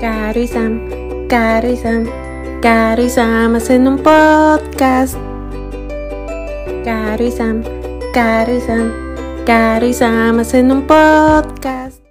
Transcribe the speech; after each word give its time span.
Caro 0.00 0.40
y 0.40 0.46
Sam, 0.46 1.28
Caro 1.28 1.70
y 1.70 1.76
Sam, 1.76 2.04
Caro 2.60 3.02
y 3.02 3.08
Sam 3.08 3.54
hacen 3.54 3.86
un 3.86 3.98
podcast. 3.98 5.16
Caro 6.84 7.24
y 7.24 7.30
Sam, 7.30 7.62
Caro 8.12 8.54
y 8.54 8.60
Sam, 8.60 8.92
Caro 9.46 9.86
y 9.86 9.92
Sam 9.92 10.40
hacen 10.40 10.72
un 10.72 10.86
podcast. 10.86 12.02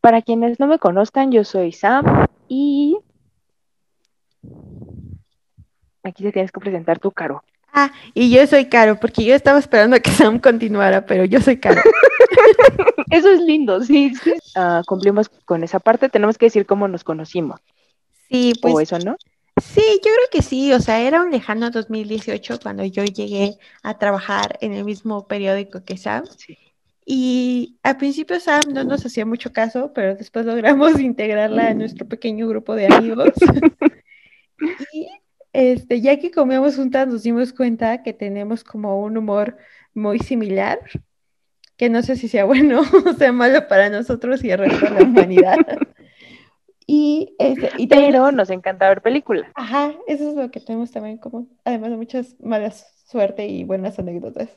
Para 0.00 0.22
quienes 0.22 0.60
no 0.60 0.66
me 0.66 0.78
conozcan, 0.78 1.32
yo 1.32 1.44
soy 1.44 1.72
Sam 1.72 2.26
y 2.48 2.98
aquí 6.04 6.22
te 6.22 6.32
tienes 6.32 6.52
que 6.52 6.60
presentar 6.60 7.00
tú, 7.00 7.10
Caro. 7.10 7.42
Ah, 7.72 7.90
y 8.14 8.30
yo 8.30 8.46
soy 8.46 8.66
Caro, 8.66 9.00
porque 9.00 9.24
yo 9.24 9.34
estaba 9.34 9.58
esperando 9.58 9.96
a 9.96 10.00
que 10.00 10.10
Sam 10.10 10.38
continuara, 10.38 11.04
pero 11.04 11.24
yo 11.24 11.40
soy 11.40 11.56
Caro. 11.58 11.82
Eso 13.10 13.30
es 13.30 13.40
lindo, 13.40 13.80
sí. 13.82 14.14
sí. 14.14 14.32
Ah, 14.54 14.82
cumplimos 14.86 15.28
con 15.28 15.64
esa 15.64 15.80
parte. 15.80 16.08
Tenemos 16.08 16.38
que 16.38 16.46
decir 16.46 16.66
cómo 16.66 16.88
nos 16.88 17.04
conocimos. 17.04 17.60
Sí, 18.28 18.52
pues. 18.60 18.74
o 18.74 18.80
eso, 18.80 18.98
¿no? 18.98 19.16
Sí, 19.62 19.82
yo 19.82 20.10
creo 20.10 20.28
que 20.32 20.42
sí, 20.42 20.72
o 20.72 20.80
sea, 20.80 21.00
era 21.00 21.22
un 21.22 21.30
lejano 21.30 21.70
2018 21.70 22.58
cuando 22.60 22.84
yo 22.84 23.04
llegué 23.04 23.56
a 23.84 23.98
trabajar 23.98 24.58
en 24.60 24.72
el 24.72 24.84
mismo 24.84 25.28
periódico 25.28 25.84
que 25.84 25.96
Sam. 25.96 26.24
Sí. 26.36 26.58
Y 27.06 27.78
al 27.82 27.96
principio 27.96 28.40
Sam 28.40 28.62
no 28.72 28.82
nos 28.82 29.04
hacía 29.06 29.26
mucho 29.26 29.52
caso, 29.52 29.92
pero 29.94 30.16
después 30.16 30.46
logramos 30.46 30.98
integrarla 31.00 31.68
a 31.68 31.74
nuestro 31.74 32.08
pequeño 32.08 32.48
grupo 32.48 32.74
de 32.74 32.86
amigos. 32.86 33.30
y 34.92 35.06
este, 35.52 36.00
ya 36.00 36.18
que 36.18 36.32
comíamos 36.32 36.74
juntas 36.74 37.06
nos 37.06 37.22
dimos 37.22 37.52
cuenta 37.52 38.02
que 38.02 38.12
tenemos 38.12 38.64
como 38.64 39.00
un 39.00 39.16
humor 39.16 39.56
muy 39.94 40.18
similar, 40.18 40.80
que 41.76 41.88
no 41.90 42.02
sé 42.02 42.16
si 42.16 42.28
sea 42.28 42.44
bueno 42.44 42.82
o 43.06 43.12
sea 43.14 43.32
malo 43.32 43.66
para 43.68 43.90
nosotros 43.90 44.42
y 44.44 44.50
el 44.50 44.58
resto 44.58 44.84
de 44.86 44.90
la 44.90 45.02
humanidad. 45.02 45.56
Y, 46.86 47.34
este, 47.38 47.70
y 47.78 47.86
también- 47.86 48.12
Pero 48.12 48.30
nos 48.30 48.50
encanta 48.50 48.86
ver 48.88 49.00
películas. 49.00 49.50
Ajá, 49.54 49.94
eso 50.06 50.28
es 50.28 50.34
lo 50.34 50.50
que 50.50 50.60
tenemos 50.60 50.90
también 50.90 51.14
en 51.14 51.18
común, 51.18 51.58
además 51.64 51.88
de 51.90 51.96
muchas 51.96 52.36
malas 52.40 52.86
suerte 53.06 53.46
y 53.46 53.64
buenas 53.64 53.98
anécdotas. 53.98 54.50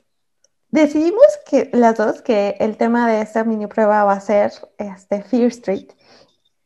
Decidimos 0.70 1.26
que 1.50 1.70
las 1.72 1.96
dos 1.96 2.22
que 2.22 2.58
el 2.60 2.76
tema 2.76 3.10
de 3.10 3.22
esta 3.22 3.46
mini 3.46 3.68
prueba 3.68 4.04
va 4.04 4.12
a 4.12 4.20
ser 4.20 4.52
este 4.78 5.22
Fear 5.22 5.46
Street. 5.48 5.88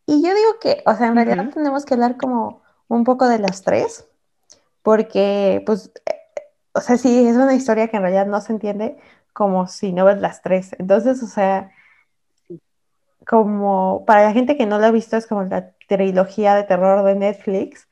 Y 0.07 0.23
yo 0.23 0.29
digo 0.33 0.59
que, 0.59 0.81
o 0.87 0.95
sea, 0.95 1.05
en 1.07 1.15
realidad 1.15 1.45
Ujú. 1.45 1.53
tenemos 1.53 1.85
que 1.85 1.93
hablar 1.93 2.17
como 2.17 2.63
un 2.87 3.03
poco 3.03 3.29
de 3.29 3.37
las 3.37 3.61
tres, 3.61 4.07
porque, 4.81 5.61
pues, 5.67 5.91
eh, 6.07 6.15
o 6.73 6.81
sea, 6.81 6.97
sí, 6.97 7.27
es 7.27 7.35
una 7.35 7.53
historia 7.53 7.87
que 7.87 7.97
en 7.97 8.01
realidad 8.03 8.25
no 8.25 8.41
se 8.41 8.51
entiende 8.53 8.97
como 9.33 9.67
si 9.67 9.93
no 9.93 10.05
ves 10.05 10.19
las 10.19 10.41
tres. 10.41 10.75
Entonces, 10.79 11.21
o 11.23 11.27
sea, 11.27 11.71
como 13.25 14.03
para 14.05 14.23
la 14.23 14.33
gente 14.33 14.57
que 14.57 14.65
no 14.65 14.79
lo 14.79 14.85
ha 14.85 14.91
visto, 14.91 15.17
es 15.17 15.27
como 15.27 15.43
la 15.43 15.71
trilogía 15.87 16.55
de 16.55 16.63
terror 16.63 17.03
de 17.03 17.15
Netflix. 17.15 17.87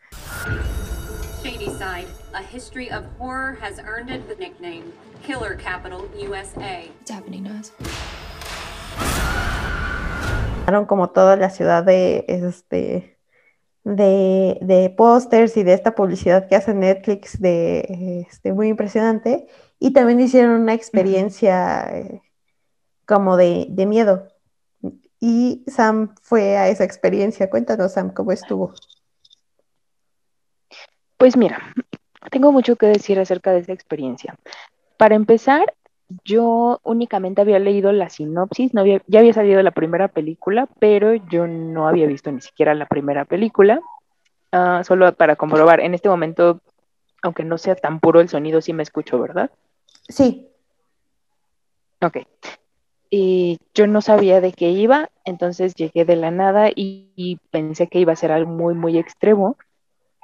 Shadyside, 1.44 2.08
a 2.34 2.42
history 2.42 2.90
of 2.90 3.06
horror 3.20 3.58
has 3.62 3.80
earned 3.80 4.10
it 4.10 4.28
the 4.28 4.36
nickname 4.36 4.92
Killer 5.24 5.56
Capital 5.56 6.08
USA. 6.16 6.90
What's 7.00 7.12
happening 7.12 7.44
to 7.46 7.52
us? 7.52 7.72
como 10.88 11.10
toda 11.10 11.36
la 11.36 11.50
ciudad 11.50 11.84
de 11.84 12.26
este 12.28 13.18
de, 13.84 14.60
de 14.62 14.90
pósters 14.92 15.58
y 15.58 15.64
de 15.64 15.74
esta 15.74 15.96
publicidad 15.96 16.48
que 16.48 16.56
hace 16.56 16.74
Netflix 16.76 17.40
de 17.42 18.26
este 18.30 18.54
muy 18.54 18.68
impresionante 18.68 19.48
y 19.80 19.94
también 19.94 20.20
hicieron 20.20 20.62
una 20.62 20.74
experiencia 20.74 21.98
eh, 21.98 22.22
como 23.06 23.38
de, 23.38 23.68
de 23.70 23.86
miedo 23.86 24.28
y 25.20 25.64
Sam 25.68 26.16
fue 26.22 26.58
a 26.58 26.70
esa 26.70 26.84
experiencia 26.84 27.50
cuéntanos 27.50 27.94
Sam 27.94 28.14
cómo 28.14 28.32
estuvo 28.32 28.74
Pues 31.18 31.36
mira, 31.36 31.74
tengo 32.32 32.52
mucho 32.52 32.76
que 32.76 32.86
decir 32.86 33.20
acerca 33.20 33.52
de 33.52 33.60
esa 33.60 33.74
experiencia. 33.74 34.36
Para 34.98 35.16
empezar, 35.16 35.74
yo 36.24 36.80
únicamente 36.84 37.42
había 37.42 37.60
leído 37.60 37.92
la 37.92 38.10
sinopsis, 38.10 38.74
no 38.74 38.82
había, 38.82 39.02
ya 39.08 39.20
había 39.20 39.34
salido 39.34 39.62
la 39.62 39.72
primera 39.72 40.08
película, 40.08 40.68
pero 40.80 41.14
yo 41.14 41.46
no 41.48 41.88
había 41.88 42.08
visto 42.08 42.32
ni 42.32 42.42
siquiera 42.42 42.74
la 42.74 42.86
primera 42.86 43.26
película. 43.26 43.82
Ah, 44.52 44.82
solo 44.84 45.14
para 45.14 45.36
comprobar, 45.36 45.80
en 45.82 45.94
este 45.94 46.10
momento, 46.10 46.62
aunque 47.22 47.44
no 47.44 47.58
sea 47.58 47.76
tan 47.76 48.00
puro 48.00 48.22
el 48.22 48.30
sonido, 48.30 48.62
sí 48.62 48.74
me 48.74 48.84
escucho, 48.84 49.20
¿verdad? 49.20 49.52
Sí 50.08 50.50
Ok. 52.02 52.18
Y 53.10 53.58
yo 53.74 53.88
no 53.88 54.02
sabía 54.02 54.40
de 54.40 54.54
qué 54.54 54.70
iba, 54.70 55.10
entonces 55.26 55.74
llegué 55.76 56.06
de 56.06 56.16
la 56.16 56.32
nada 56.32 56.70
y, 56.70 57.12
y 57.16 57.38
pensé 57.50 57.88
que 57.88 58.00
iba 58.00 58.14
a 58.14 58.18
ser 58.18 58.32
algo 58.32 58.52
muy, 58.52 58.76
muy 58.76 58.98
extremo. 58.98 59.58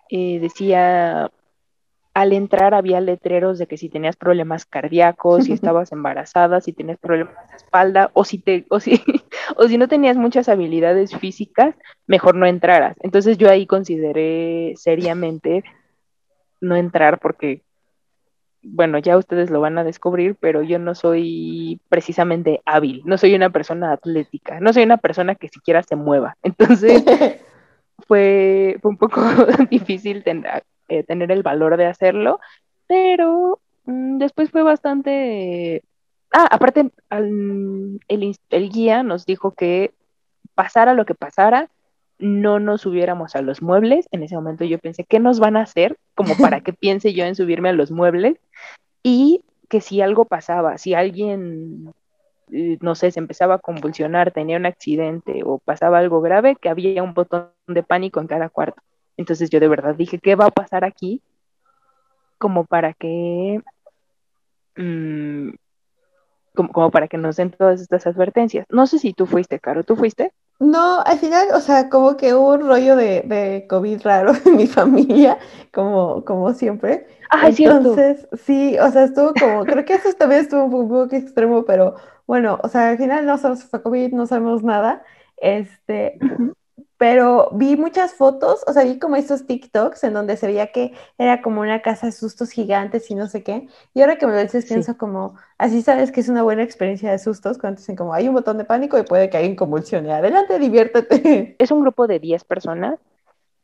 Eh, 0.09 0.39
decía, 0.39 1.31
al 2.13 2.33
entrar 2.33 2.75
había 2.75 3.01
letreros 3.01 3.57
de 3.57 3.65
que 3.65 3.77
si 3.77 3.89
tenías 3.89 4.15
problemas 4.15 4.65
cardíacos, 4.65 5.45
si 5.45 5.53
estabas 5.53 5.91
embarazada, 5.91 6.61
si 6.61 6.73
tenías 6.73 6.99
problemas 6.99 7.49
de 7.49 7.55
espalda, 7.57 8.11
o 8.13 8.23
si 8.23 8.37
te, 8.37 8.65
o 8.69 8.79
si, 8.79 9.01
o 9.57 9.67
si 9.67 9.77
no 9.77 9.87
tenías 9.87 10.15
muchas 10.15 10.47
habilidades 10.47 11.17
físicas, 11.17 11.75
mejor 12.05 12.35
no 12.35 12.45
entraras. 12.45 12.95
Entonces 13.01 13.37
yo 13.39 13.49
ahí 13.49 13.65
consideré 13.65 14.73
seriamente 14.77 15.63
no 16.61 16.75
entrar 16.75 17.19
porque 17.19 17.64
bueno, 18.65 18.97
ya 18.99 19.17
ustedes 19.17 19.49
lo 19.51 19.61
van 19.61 19.77
a 19.77 19.83
descubrir, 19.83 20.35
pero 20.39 20.63
yo 20.63 20.79
no 20.79 20.95
soy 20.95 21.79
precisamente 21.89 22.61
hábil, 22.65 23.01
no 23.05 23.17
soy 23.17 23.35
una 23.35 23.49
persona 23.51 23.91
atlética, 23.93 24.59
no 24.59 24.73
soy 24.73 24.83
una 24.83 24.97
persona 24.97 25.35
que 25.35 25.49
siquiera 25.49 25.83
se 25.83 25.95
mueva. 25.95 26.37
Entonces 26.43 27.03
fue, 28.07 28.77
fue 28.81 28.91
un 28.91 28.97
poco 28.97 29.21
difícil 29.69 30.23
ten- 30.23 30.45
eh, 30.89 31.03
tener 31.03 31.31
el 31.31 31.43
valor 31.43 31.77
de 31.77 31.87
hacerlo, 31.87 32.39
pero 32.87 33.59
mm, 33.85 34.17
después 34.17 34.51
fue 34.51 34.63
bastante... 34.63 35.83
Ah, 36.31 36.47
aparte, 36.51 36.91
al- 37.09 37.99
el, 38.07 38.35
el 38.49 38.69
guía 38.69 39.03
nos 39.03 39.25
dijo 39.25 39.51
que 39.53 39.93
pasara 40.55 40.93
lo 40.93 41.05
que 41.05 41.15
pasara, 41.15 41.69
no 42.19 42.59
nos 42.59 42.81
subiéramos 42.81 43.35
a 43.35 43.41
los 43.41 43.61
muebles. 43.61 44.07
En 44.11 44.23
ese 44.23 44.35
momento 44.35 44.63
yo 44.65 44.79
pensé, 44.79 45.03
¿qué 45.03 45.19
nos 45.19 45.39
van 45.39 45.57
a 45.57 45.61
hacer? 45.61 45.97
Como 46.15 46.35
para 46.39 46.61
que 46.61 46.73
piense 46.73 47.13
yo 47.13 47.25
en 47.25 47.35
subirme 47.35 47.69
a 47.69 47.73
los 47.73 47.91
muebles. 47.91 48.37
Y 49.03 49.41
que 49.69 49.81
si 49.81 50.01
algo 50.01 50.25
pasaba, 50.25 50.77
si 50.77 50.93
alguien, 50.93 51.93
eh, 52.51 52.77
no 52.81 52.95
sé, 52.95 53.11
se 53.11 53.19
empezaba 53.19 53.55
a 53.55 53.59
convulsionar, 53.59 54.31
tenía 54.31 54.57
un 54.57 54.65
accidente 54.65 55.41
o 55.43 55.59
pasaba 55.59 55.99
algo 55.99 56.21
grave, 56.21 56.55
que 56.55 56.69
había 56.69 57.03
un 57.03 57.13
botón 57.13 57.49
de 57.67 57.83
pánico 57.83 58.19
en 58.19 58.27
cada 58.27 58.49
cuarto. 58.49 58.81
Entonces 59.17 59.49
yo 59.49 59.59
de 59.59 59.67
verdad 59.67 59.95
dije, 59.95 60.19
¿qué 60.19 60.35
va 60.35 60.45
a 60.47 60.51
pasar 60.51 60.83
aquí? 60.85 61.21
Como 62.37 62.65
para 62.65 62.93
que... 62.93 63.61
mm, 64.75 65.49
como, 66.55 66.71
como 66.71 66.91
para 66.91 67.07
que 67.07 67.17
nos 67.17 67.35
den 67.35 67.51
todas 67.51 67.81
estas 67.81 68.07
advertencias. 68.07 68.65
No 68.69 68.87
sé 68.87 68.99
si 68.99 69.13
tú 69.13 69.25
fuiste, 69.25 69.59
Caro, 69.59 69.83
¿tú 69.83 69.95
fuiste? 69.95 70.31
No, 70.59 71.01
al 71.01 71.19
final, 71.19 71.49
o 71.53 71.59
sea, 71.59 71.89
como 71.89 72.15
que 72.15 72.33
hubo 72.33 72.53
un 72.53 72.61
rollo 72.67 72.95
de, 72.95 73.21
de 73.23 73.67
COVID 73.69 74.01
raro 74.03 74.31
en 74.45 74.55
mi 74.55 74.67
familia, 74.67 75.37
como, 75.71 76.23
como 76.23 76.53
siempre. 76.53 77.07
Ah, 77.29 77.51
cierto. 77.51 77.77
Entonces, 77.77 78.27
sí, 78.45 78.77
o 78.79 78.89
sea, 78.91 79.03
estuvo 79.03 79.33
como, 79.33 79.65
creo 79.65 79.83
que 79.83 79.95
eso 79.95 80.13
también 80.13 80.41
estuvo 80.41 80.63
un 80.65 80.87
poco 80.89 81.15
extremo, 81.15 81.65
pero 81.65 81.95
bueno, 82.25 82.59
o 82.63 82.69
sea, 82.69 82.89
al 82.91 82.97
final 82.97 83.25
no 83.25 83.37
sabemos 83.37 83.59
si 83.63 83.67
fue 83.67 83.81
COVID, 83.83 84.13
no 84.13 84.27
sabemos 84.27 84.63
nada. 84.63 85.03
Este, 85.37 86.17
pero 86.97 87.49
vi 87.53 87.75
muchas 87.75 88.13
fotos, 88.13 88.63
o 88.67 88.73
sea, 88.73 88.83
vi 88.83 88.99
como 88.99 89.15
estos 89.17 89.45
TikToks 89.45 90.03
en 90.05 90.13
donde 90.13 90.37
se 90.37 90.47
veía 90.47 90.71
que 90.71 90.93
era 91.17 91.41
como 91.41 91.61
una 91.61 91.81
casa 91.81 92.07
de 92.07 92.11
sustos 92.13 92.51
gigantes 92.51 93.09
y 93.11 93.15
no 93.15 93.27
sé 93.27 93.43
qué. 93.43 93.67
Y 93.93 94.01
ahora 94.01 94.17
que 94.17 94.25
me 94.27 94.33
lo 94.33 94.39
dices, 94.41 94.65
Sí. 94.67 94.69
pienso 94.69 94.97
como, 94.97 95.35
así 95.57 95.81
sabes 95.81 96.11
que 96.11 96.21
es 96.21 96.29
una 96.29 96.43
buena 96.43 96.63
experiencia 96.63 97.11
de 97.11 97.19
sustos 97.19 97.57
cuando 97.57 97.79
dicen 97.79 97.95
como 97.95 98.13
hay 98.13 98.27
un 98.29 98.33
botón 98.35 98.57
de 98.57 98.65
pánico 98.65 98.97
y 98.97 99.03
puede 99.03 99.29
que 99.29 99.37
alguien 99.37 99.55
convulsione. 99.55 100.13
Adelante, 100.13 100.57
diviértete. 100.59 101.55
es 101.59 101.71
un 101.71 101.81
grupo 101.81 102.07
de 102.07 102.19
10 102.19 102.43
personas, 102.45 102.99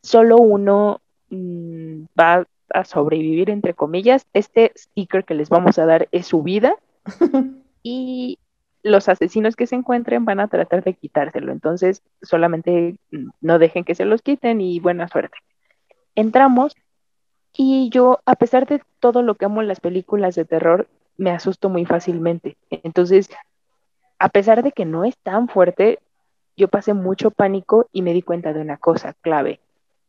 solo 0.03 0.37
uno 0.37 1.01
mm, 1.29 2.03
va 2.19 2.45
a 2.73 2.85
sobrevivir, 2.85 3.49
entre 3.49 3.73
comillas. 3.73 4.25
Este 4.33 4.71
sticker 4.77 5.23
que 5.25 5.35
les 5.35 5.49
vamos 5.49 5.77
a 5.79 5.85
dar 5.85 6.07
es 6.11 6.27
su 6.27 6.41
vida 6.43 6.75
y 7.83 8.39
los 8.83 9.09
asesinos 9.09 9.55
que 9.55 9.67
se 9.67 9.75
encuentren 9.75 10.25
van 10.25 10.39
a 10.39 10.47
tratar 10.47 10.83
de 10.83 10.93
quitárselo. 10.93 11.51
Entonces, 11.51 12.01
solamente 12.21 12.97
mm, 13.11 13.29
no 13.41 13.59
dejen 13.59 13.83
que 13.83 13.95
se 13.95 14.05
los 14.05 14.21
quiten 14.21 14.61
y 14.61 14.79
buena 14.79 15.07
suerte. 15.07 15.37
Entramos 16.15 16.75
y 17.53 17.89
yo, 17.89 18.19
a 18.25 18.35
pesar 18.35 18.65
de 18.67 18.81
todo 18.99 19.23
lo 19.23 19.35
que 19.35 19.45
amo 19.45 19.61
en 19.61 19.67
las 19.67 19.79
películas 19.79 20.35
de 20.35 20.45
terror, 20.45 20.87
me 21.17 21.31
asusto 21.31 21.69
muy 21.69 21.85
fácilmente. 21.85 22.57
Entonces, 22.69 23.29
a 24.19 24.29
pesar 24.29 24.63
de 24.63 24.71
que 24.71 24.85
no 24.85 25.03
es 25.03 25.17
tan 25.17 25.47
fuerte, 25.47 25.99
yo 26.55 26.67
pasé 26.67 26.93
mucho 26.93 27.31
pánico 27.31 27.87
y 27.91 28.01
me 28.01 28.13
di 28.13 28.21
cuenta 28.21 28.53
de 28.53 28.61
una 28.61 28.77
cosa 28.77 29.13
clave 29.21 29.59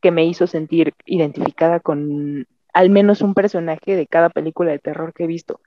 que 0.00 0.10
me 0.10 0.24
hizo 0.24 0.46
sentir 0.46 0.94
identificada 1.06 1.80
con 1.80 2.46
al 2.72 2.90
menos 2.90 3.20
un 3.22 3.34
personaje 3.34 3.96
de 3.96 4.06
cada 4.06 4.30
película 4.30 4.72
de 4.72 4.78
terror 4.78 5.12
que 5.12 5.24
he 5.24 5.26
visto. 5.26 5.60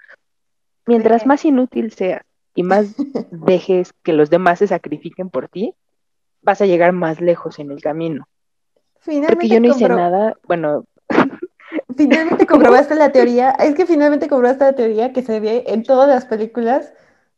Mientras 0.85 1.25
más 1.25 1.45
inútil 1.45 1.91
seas 1.91 2.23
y 2.55 2.63
más 2.63 2.95
dejes 3.29 3.93
que 4.01 4.13
los 4.13 4.29
demás 4.29 4.59
se 4.59 4.67
sacrifiquen 4.67 5.29
por 5.29 5.49
ti, 5.49 5.75
vas 6.41 6.61
a 6.61 6.65
llegar 6.65 6.93
más 6.93 7.21
lejos 7.21 7.59
en 7.59 7.71
el 7.71 7.81
camino. 7.81 8.27
Finalmente 8.99 9.35
Porque 9.35 9.49
yo 9.49 9.59
no 9.59 9.67
hice 9.67 9.89
nada, 9.89 10.35
bueno, 10.47 10.85
Finalmente 11.97 12.45
comprobaste 12.45 12.95
la 12.95 13.11
teoría, 13.11 13.51
es 13.51 13.75
que 13.75 13.85
finalmente 13.85 14.27
comprobaste 14.27 14.65
la 14.65 14.75
teoría 14.75 15.13
que 15.13 15.21
se 15.21 15.39
ve 15.39 15.63
en 15.67 15.83
todas 15.83 16.09
las 16.09 16.25
películas 16.25 16.93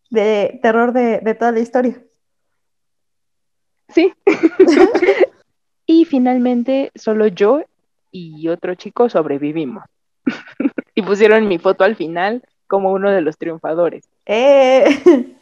de 0.09 0.59
terror 0.61 0.93
de, 0.93 1.19
de 1.19 1.35
toda 1.35 1.51
la 1.51 1.59
historia. 1.59 2.01
sí. 3.89 4.13
y 5.85 6.05
finalmente 6.05 6.91
solo 6.95 7.27
yo 7.27 7.61
y 8.11 8.47
otro 8.49 8.75
chico 8.75 9.09
sobrevivimos. 9.09 9.83
y 10.95 11.01
pusieron 11.01 11.47
mi 11.47 11.59
foto 11.59 11.83
al 11.83 11.95
final 11.95 12.43
como 12.67 12.91
uno 12.91 13.11
de 13.11 13.21
los 13.21 13.37
triunfadores. 13.37 14.09
Eh, 14.27 15.35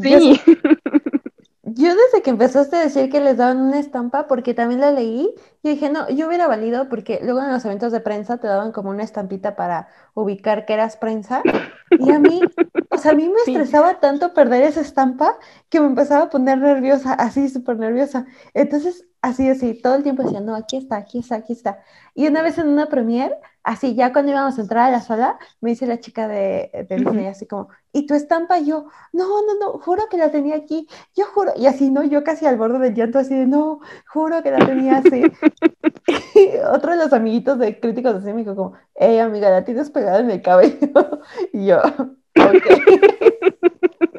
Sí, 0.00 0.40
Yo 1.62 1.88
desde 1.94 2.22
que 2.22 2.30
empezaste 2.30 2.76
a 2.76 2.80
decir 2.80 3.10
que 3.10 3.20
les 3.20 3.36
daban 3.36 3.58
una 3.60 3.78
estampa, 3.78 4.26
porque 4.26 4.54
también 4.54 4.80
la 4.80 4.90
leí, 4.90 5.34
yo 5.62 5.70
dije, 5.70 5.90
no, 5.90 6.08
yo 6.08 6.28
hubiera 6.28 6.46
valido 6.46 6.88
porque 6.88 7.20
luego 7.22 7.40
en 7.42 7.50
los 7.52 7.64
eventos 7.64 7.92
de 7.92 8.00
prensa 8.00 8.38
te 8.38 8.46
daban 8.46 8.72
como 8.72 8.90
una 8.90 9.02
estampita 9.02 9.54
para 9.56 9.88
ubicar 10.14 10.64
que 10.64 10.72
eras 10.74 10.96
prensa. 10.96 11.42
Y 11.98 12.10
a 12.10 12.18
mí, 12.20 12.54
o 12.90 12.96
sea, 12.96 13.12
a 13.12 13.14
mí 13.14 13.28
me 13.28 13.38
Sí. 13.44 13.50
estresaba 13.52 14.00
tanto 14.00 14.32
perder 14.34 14.62
esa 14.62 14.80
estampa 14.80 15.36
que 15.68 15.80
me 15.80 15.86
empezaba 15.88 16.24
a 16.24 16.30
poner 16.30 16.58
nerviosa, 16.58 17.12
así 17.14 17.48
súper 17.48 17.76
nerviosa. 17.78 18.24
Entonces, 18.54 19.04
así, 19.20 19.48
así, 19.50 19.74
todo 19.74 19.96
el 19.96 20.02
tiempo 20.04 20.22
decía, 20.22 20.40
no, 20.40 20.54
aquí 20.54 20.76
está, 20.78 20.96
aquí 20.96 21.18
está, 21.18 21.36
aquí 21.36 21.52
está. 21.52 21.80
Y 22.14 22.26
una 22.28 22.42
vez 22.42 22.56
en 22.58 22.68
una 22.68 22.86
premiere, 22.88 23.34
así, 23.68 23.94
ya 23.94 24.12
cuando 24.12 24.32
íbamos 24.32 24.58
a 24.58 24.62
entrar 24.62 24.88
a 24.88 24.90
la 24.90 25.00
sala, 25.02 25.38
me 25.60 25.70
dice 25.70 25.86
la 25.86 26.00
chica 26.00 26.26
de, 26.26 26.70
de 26.88 26.96
Disney, 26.96 27.26
así 27.26 27.46
como, 27.46 27.68
¿y 27.92 28.06
tu 28.06 28.14
estampa? 28.14 28.58
Y 28.58 28.66
yo, 28.66 28.86
no, 29.12 29.42
no, 29.42 29.58
no, 29.60 29.78
juro 29.78 30.04
que 30.10 30.16
la 30.16 30.30
tenía 30.30 30.56
aquí, 30.56 30.88
yo 31.14 31.26
juro. 31.26 31.52
Y 31.54 31.66
así, 31.66 31.90
¿no? 31.90 32.02
Yo 32.02 32.24
casi 32.24 32.46
al 32.46 32.56
borde 32.56 32.78
del 32.78 32.94
llanto, 32.94 33.18
así 33.18 33.34
de, 33.34 33.46
no, 33.46 33.80
juro 34.10 34.42
que 34.42 34.50
la 34.50 34.64
tenía 34.64 34.98
así. 34.98 35.22
Y 36.34 36.56
otro 36.72 36.92
de 36.92 36.98
los 36.98 37.12
amiguitos 37.12 37.58
de 37.58 37.78
críticos 37.78 38.14
de 38.14 38.20
cine 38.20 38.32
me 38.32 38.40
dijo 38.40 38.56
como, 38.56 38.72
hey, 38.94 39.18
amiga, 39.18 39.50
la 39.50 39.64
tienes 39.64 39.90
pegada 39.90 40.20
en 40.20 40.30
el 40.30 40.42
cabello. 40.42 40.78
Y 41.52 41.66
yo, 41.66 41.78
ok. 41.78 42.64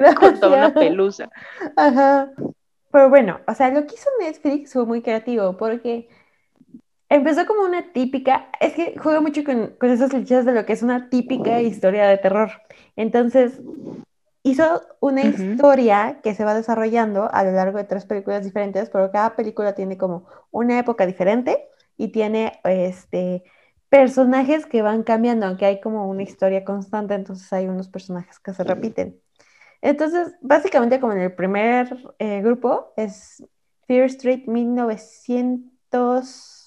con 0.19 0.39
toda 0.39 0.57
una 0.57 0.73
pelusa. 0.73 1.29
Ajá. 1.75 2.31
Pero 2.91 3.09
bueno, 3.09 3.39
o 3.47 3.53
sea, 3.53 3.69
lo 3.69 3.85
que 3.85 3.95
hizo 3.95 4.09
Netflix 4.19 4.73
fue 4.73 4.85
muy 4.85 5.01
creativo 5.01 5.57
porque 5.57 6.07
empezó 7.09 7.45
como 7.45 7.63
una 7.63 7.91
típica, 7.91 8.49
es 8.59 8.73
que 8.73 8.95
juega 8.97 9.21
mucho 9.21 9.43
con, 9.43 9.75
con 9.79 9.89
esos 9.89 10.09
clichés 10.09 10.45
de 10.45 10.53
lo 10.53 10.65
que 10.65 10.73
es 10.73 10.83
una 10.83 11.09
típica 11.09 11.61
historia 11.61 12.07
de 12.07 12.17
terror. 12.17 12.51
Entonces, 12.95 13.59
hizo 14.43 14.81
una 14.99 15.23
historia 15.23 16.19
que 16.23 16.33
se 16.33 16.45
va 16.45 16.53
desarrollando 16.53 17.29
a 17.31 17.43
lo 17.43 17.51
largo 17.51 17.77
de 17.77 17.83
tres 17.83 18.05
películas 18.05 18.43
diferentes, 18.43 18.89
pero 18.89 19.11
cada 19.11 19.35
película 19.35 19.75
tiene 19.75 19.97
como 19.97 20.25
una 20.51 20.79
época 20.79 21.05
diferente 21.05 21.67
y 21.97 22.09
tiene 22.09 22.59
este 22.63 23.43
personajes 23.89 24.65
que 24.67 24.81
van 24.83 25.03
cambiando, 25.03 25.47
aunque 25.47 25.65
hay 25.65 25.81
como 25.81 26.07
una 26.07 26.21
historia 26.21 26.63
constante, 26.63 27.15
entonces 27.15 27.51
hay 27.51 27.67
unos 27.67 27.89
personajes 27.89 28.39
que 28.39 28.53
se 28.53 28.63
repiten. 28.63 29.19
Entonces, 29.81 30.35
básicamente 30.41 30.99
como 30.99 31.13
en 31.13 31.21
el 31.21 31.33
primer 31.33 31.97
eh, 32.19 32.41
grupo 32.41 32.93
es 32.95 33.43
Fear 33.87 34.05
Street 34.05 34.45
1900... 34.45 36.58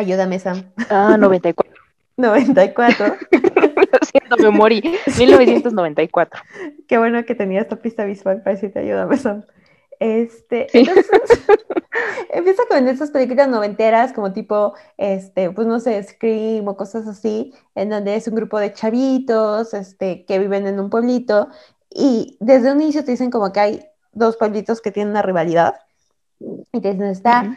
Ayúdame, 0.00 0.38
Sam. 0.38 0.64
Ah, 0.88 1.16
94. 1.18 1.74
94. 2.16 3.06
Lo 3.32 3.98
siento, 4.10 4.36
me 4.38 4.50
morí. 4.50 4.82
1994. 5.18 6.40
Qué 6.88 6.96
bueno 6.98 7.22
que 7.26 7.34
tenía 7.34 7.60
esta 7.60 7.76
pista 7.76 8.04
visual 8.06 8.42
para 8.42 8.54
decirte 8.54 8.78
ayúdame, 8.78 9.18
Sam. 9.18 9.44
Este, 9.98 10.68
Sí. 10.72 10.78
entonces, 10.78 11.44
empieza 12.30 12.62
con 12.66 12.88
esas 12.88 13.10
películas 13.10 13.48
noventeras 13.48 14.14
como 14.14 14.32
tipo, 14.32 14.72
este, 14.96 15.50
pues 15.50 15.66
no 15.66 15.78
sé, 15.80 16.02
Scream 16.02 16.66
o 16.66 16.76
cosas 16.78 17.06
así, 17.06 17.52
en 17.74 17.90
donde 17.90 18.16
es 18.16 18.26
un 18.26 18.34
grupo 18.34 18.58
de 18.58 18.72
chavitos, 18.72 19.74
este, 19.74 20.24
que 20.24 20.38
viven 20.38 20.66
en 20.66 20.80
un 20.80 20.88
pueblito 20.88 21.48
y 21.90 22.38
desde 22.40 22.72
un 22.72 22.80
inicio 22.80 23.04
te 23.04 23.10
dicen 23.10 23.30
como 23.30 23.52
que 23.52 23.60
hay 23.60 23.84
dos 24.12 24.38
pueblitos 24.38 24.80
que 24.80 24.90
tienen 24.90 25.10
una 25.10 25.20
rivalidad 25.20 25.74
y 26.72 26.80
te 26.80 26.92
dicen 26.92 27.08
está 27.08 27.54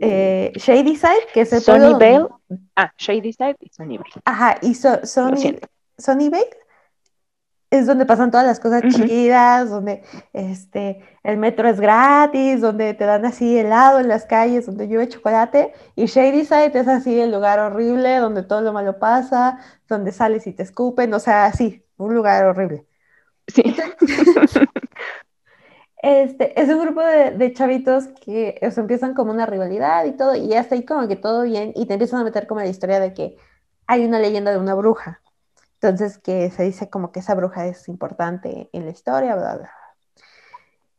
eh, 0.00 0.52
Shady 0.56 0.96
Side, 0.96 1.26
que 1.32 1.42
es 1.42 1.52
el 1.52 1.62
pueblo 1.62 1.90
donde- 1.90 2.18
Vale. 2.18 2.28
Ah, 2.76 2.92
Shady 2.98 3.32
Side 3.32 3.56
y 3.60 3.68
Sunny 3.70 3.98
Vale. 3.98 4.10
Ajá, 4.24 4.58
y 4.62 4.74
so, 4.74 5.04
Sony. 5.04 5.56
Sunnyvale 5.96 6.48
es 7.70 7.86
donde 7.86 8.06
pasan 8.06 8.30
todas 8.30 8.46
las 8.46 8.60
cosas 8.60 8.84
Ujú. 8.84 9.04
chidas, 9.04 9.68
donde 9.68 10.02
este, 10.32 11.02
el 11.24 11.38
metro 11.38 11.68
es 11.68 11.80
gratis, 11.80 12.60
donde 12.60 12.94
te 12.94 13.04
dan 13.04 13.24
así 13.26 13.58
helado 13.58 13.98
en 13.98 14.06
las 14.06 14.26
calles, 14.26 14.66
donde 14.66 14.86
llueve 14.86 15.08
chocolate. 15.08 15.72
Y 15.96 16.06
Shady 16.06 16.44
Side 16.44 16.78
es 16.78 16.86
así 16.86 17.18
el 17.20 17.32
lugar 17.32 17.58
horrible, 17.58 18.18
donde 18.18 18.44
todo 18.44 18.60
lo 18.60 18.72
malo 18.72 18.98
pasa, 19.00 19.58
donde 19.88 20.12
sales 20.12 20.46
y 20.46 20.52
te 20.52 20.62
escupen, 20.62 21.12
o 21.14 21.18
sea, 21.18 21.46
así, 21.46 21.84
un 21.96 22.14
lugar 22.14 22.44
horrible. 22.44 22.86
Sí. 23.48 23.62
Este, 26.06 26.60
es 26.60 26.68
un 26.68 26.80
grupo 26.82 27.00
de, 27.00 27.30
de 27.30 27.52
chavitos 27.54 28.08
que 28.22 28.60
o 28.60 28.70
sea, 28.70 28.82
empiezan 28.82 29.14
como 29.14 29.32
una 29.32 29.46
rivalidad 29.46 30.04
y 30.04 30.12
todo, 30.12 30.34
y 30.34 30.48
ya 30.48 30.60
está 30.60 30.74
ahí 30.74 30.84
como 30.84 31.08
que 31.08 31.16
todo 31.16 31.44
bien, 31.44 31.72
y 31.74 31.86
te 31.86 31.94
empiezan 31.94 32.20
a 32.20 32.24
meter 32.24 32.46
como 32.46 32.60
la 32.60 32.66
historia 32.66 33.00
de 33.00 33.14
que 33.14 33.38
hay 33.86 34.04
una 34.04 34.18
leyenda 34.18 34.50
de 34.50 34.58
una 34.58 34.74
bruja. 34.74 35.22
Entonces, 35.80 36.18
que 36.18 36.50
se 36.50 36.62
dice 36.62 36.90
como 36.90 37.10
que 37.10 37.20
esa 37.20 37.34
bruja 37.34 37.66
es 37.66 37.88
importante 37.88 38.68
en 38.72 38.84
la 38.84 38.90
historia, 38.90 39.34
bla, 39.34 39.56
bla. 39.56 39.70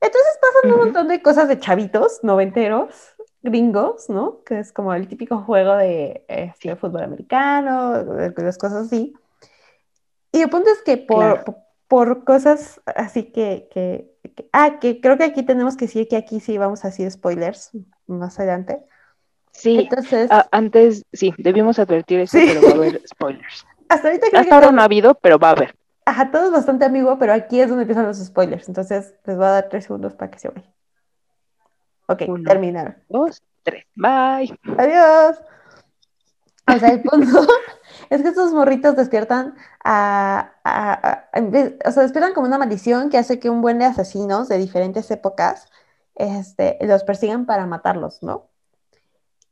Entonces 0.02 0.40
pasan 0.42 0.72
un 0.72 0.86
montón 0.86 1.08
de 1.08 1.22
cosas 1.22 1.48
de 1.48 1.60
chavitos, 1.60 2.24
noventeros, 2.24 3.16
gringos, 3.44 4.10
¿no? 4.10 4.44
Que 4.44 4.60
es 4.60 4.72
como 4.72 4.94
el 4.96 5.08
típico 5.08 5.40
juego 5.40 5.76
de 5.76 6.26
este, 6.28 6.76
fútbol 6.76 7.04
americano, 7.04 8.04
de- 8.04 8.32
de 8.32 8.44
las 8.44 8.58
cosas 8.58 8.88
así. 8.88 9.16
Y 10.32 10.42
el 10.42 10.50
punto 10.50 10.70
es 10.72 10.82
que 10.82 10.98
por, 10.98 11.18
Claro. 11.44 11.58
por, 11.88 12.24
cosas 12.24 12.82
así 12.86 13.32
que, 13.32 13.68
que- 13.72 14.15
Ah, 14.54 14.80
que 14.80 15.00
creo 15.02 15.18
que 15.18 15.24
aquí 15.24 15.44
tenemos 15.44 15.78
que 15.78 15.86
decir 15.86 16.08
que 16.08 16.18
aquí 16.18 16.40
sí 16.40 16.58
vamos 16.58 16.84
a 16.84 16.90
decir 16.90 17.10
spoilers 17.12 17.72
más 18.08 18.38
adelante. 18.40 18.80
Sí. 19.52 19.80
Entonces, 19.90 20.28
Ah, 20.32 20.48
antes, 20.52 21.04
sí, 21.14 21.34
debimos 21.38 21.80
advertir 21.80 22.20
eso, 22.20 22.38
Sí. 22.38 22.46
pero 22.48 22.62
va 22.62 22.70
a 22.70 22.76
haber 22.76 23.02
spoilers. 23.08 23.66
hasta 23.90 24.08
ahorita 24.10 24.28
creo 24.30 24.44
que 24.44 24.50
ahora 24.54 24.68
todo, 24.68 24.76
no 24.76 24.82
ha 24.82 24.86
habido, 24.86 25.16
pero 25.16 25.40
va 25.40 25.50
a 25.50 25.52
haber. 25.52 25.76
ajá, 26.06 26.30
todo 26.32 26.46
es 26.46 26.52
bastante 26.52 26.86
ambiguo, 26.86 27.18
pero 27.18 27.34
aquí 27.34 27.62
es 27.62 27.70
donde 27.70 27.84
empiezan 27.84 28.06
los 28.06 28.18
spoilers. 28.18 28.68
Entonces, 28.68 29.16
les 29.26 29.38
voy 29.38 29.46
a 29.46 29.50
dar 29.52 29.70
tres 29.70 29.86
segundos 29.86 30.14
para 30.14 30.30
que 30.32 30.40
se 30.40 30.50
vayan. 30.50 30.74
Ok, 32.08 32.24
Uno. 32.28 32.44
terminaron. 32.50 32.96
Dos, 33.10 33.42
tres. 33.64 33.86
Bye. 33.96 34.58
Adiós. 34.78 35.42
O 36.68 36.80
sea, 36.80 36.90
el 36.90 37.02
punto 37.04 37.48
es 38.10 38.22
que 38.22 38.30
estos 38.30 38.54
morritos 38.54 38.96
despiertan 38.96 39.56
a, 39.84 40.54
o 41.86 41.92
sea, 41.92 42.04
despiertan 42.04 42.34
como 42.34 42.48
una 42.48 42.58
maldición 42.58 43.10
que 43.10 43.18
hace 43.18 43.40
que 43.40 43.50
un 43.50 43.62
buen 43.62 43.80
de 43.80 43.86
asesinos 43.86 44.48
de 44.48 44.58
diferentes 44.58 45.10
épocas 45.12 45.68
este, 46.16 46.78
los 46.82 47.04
persigan 47.04 47.46
para 47.46 47.66
matarlos, 47.68 48.24
¿no? 48.24 48.50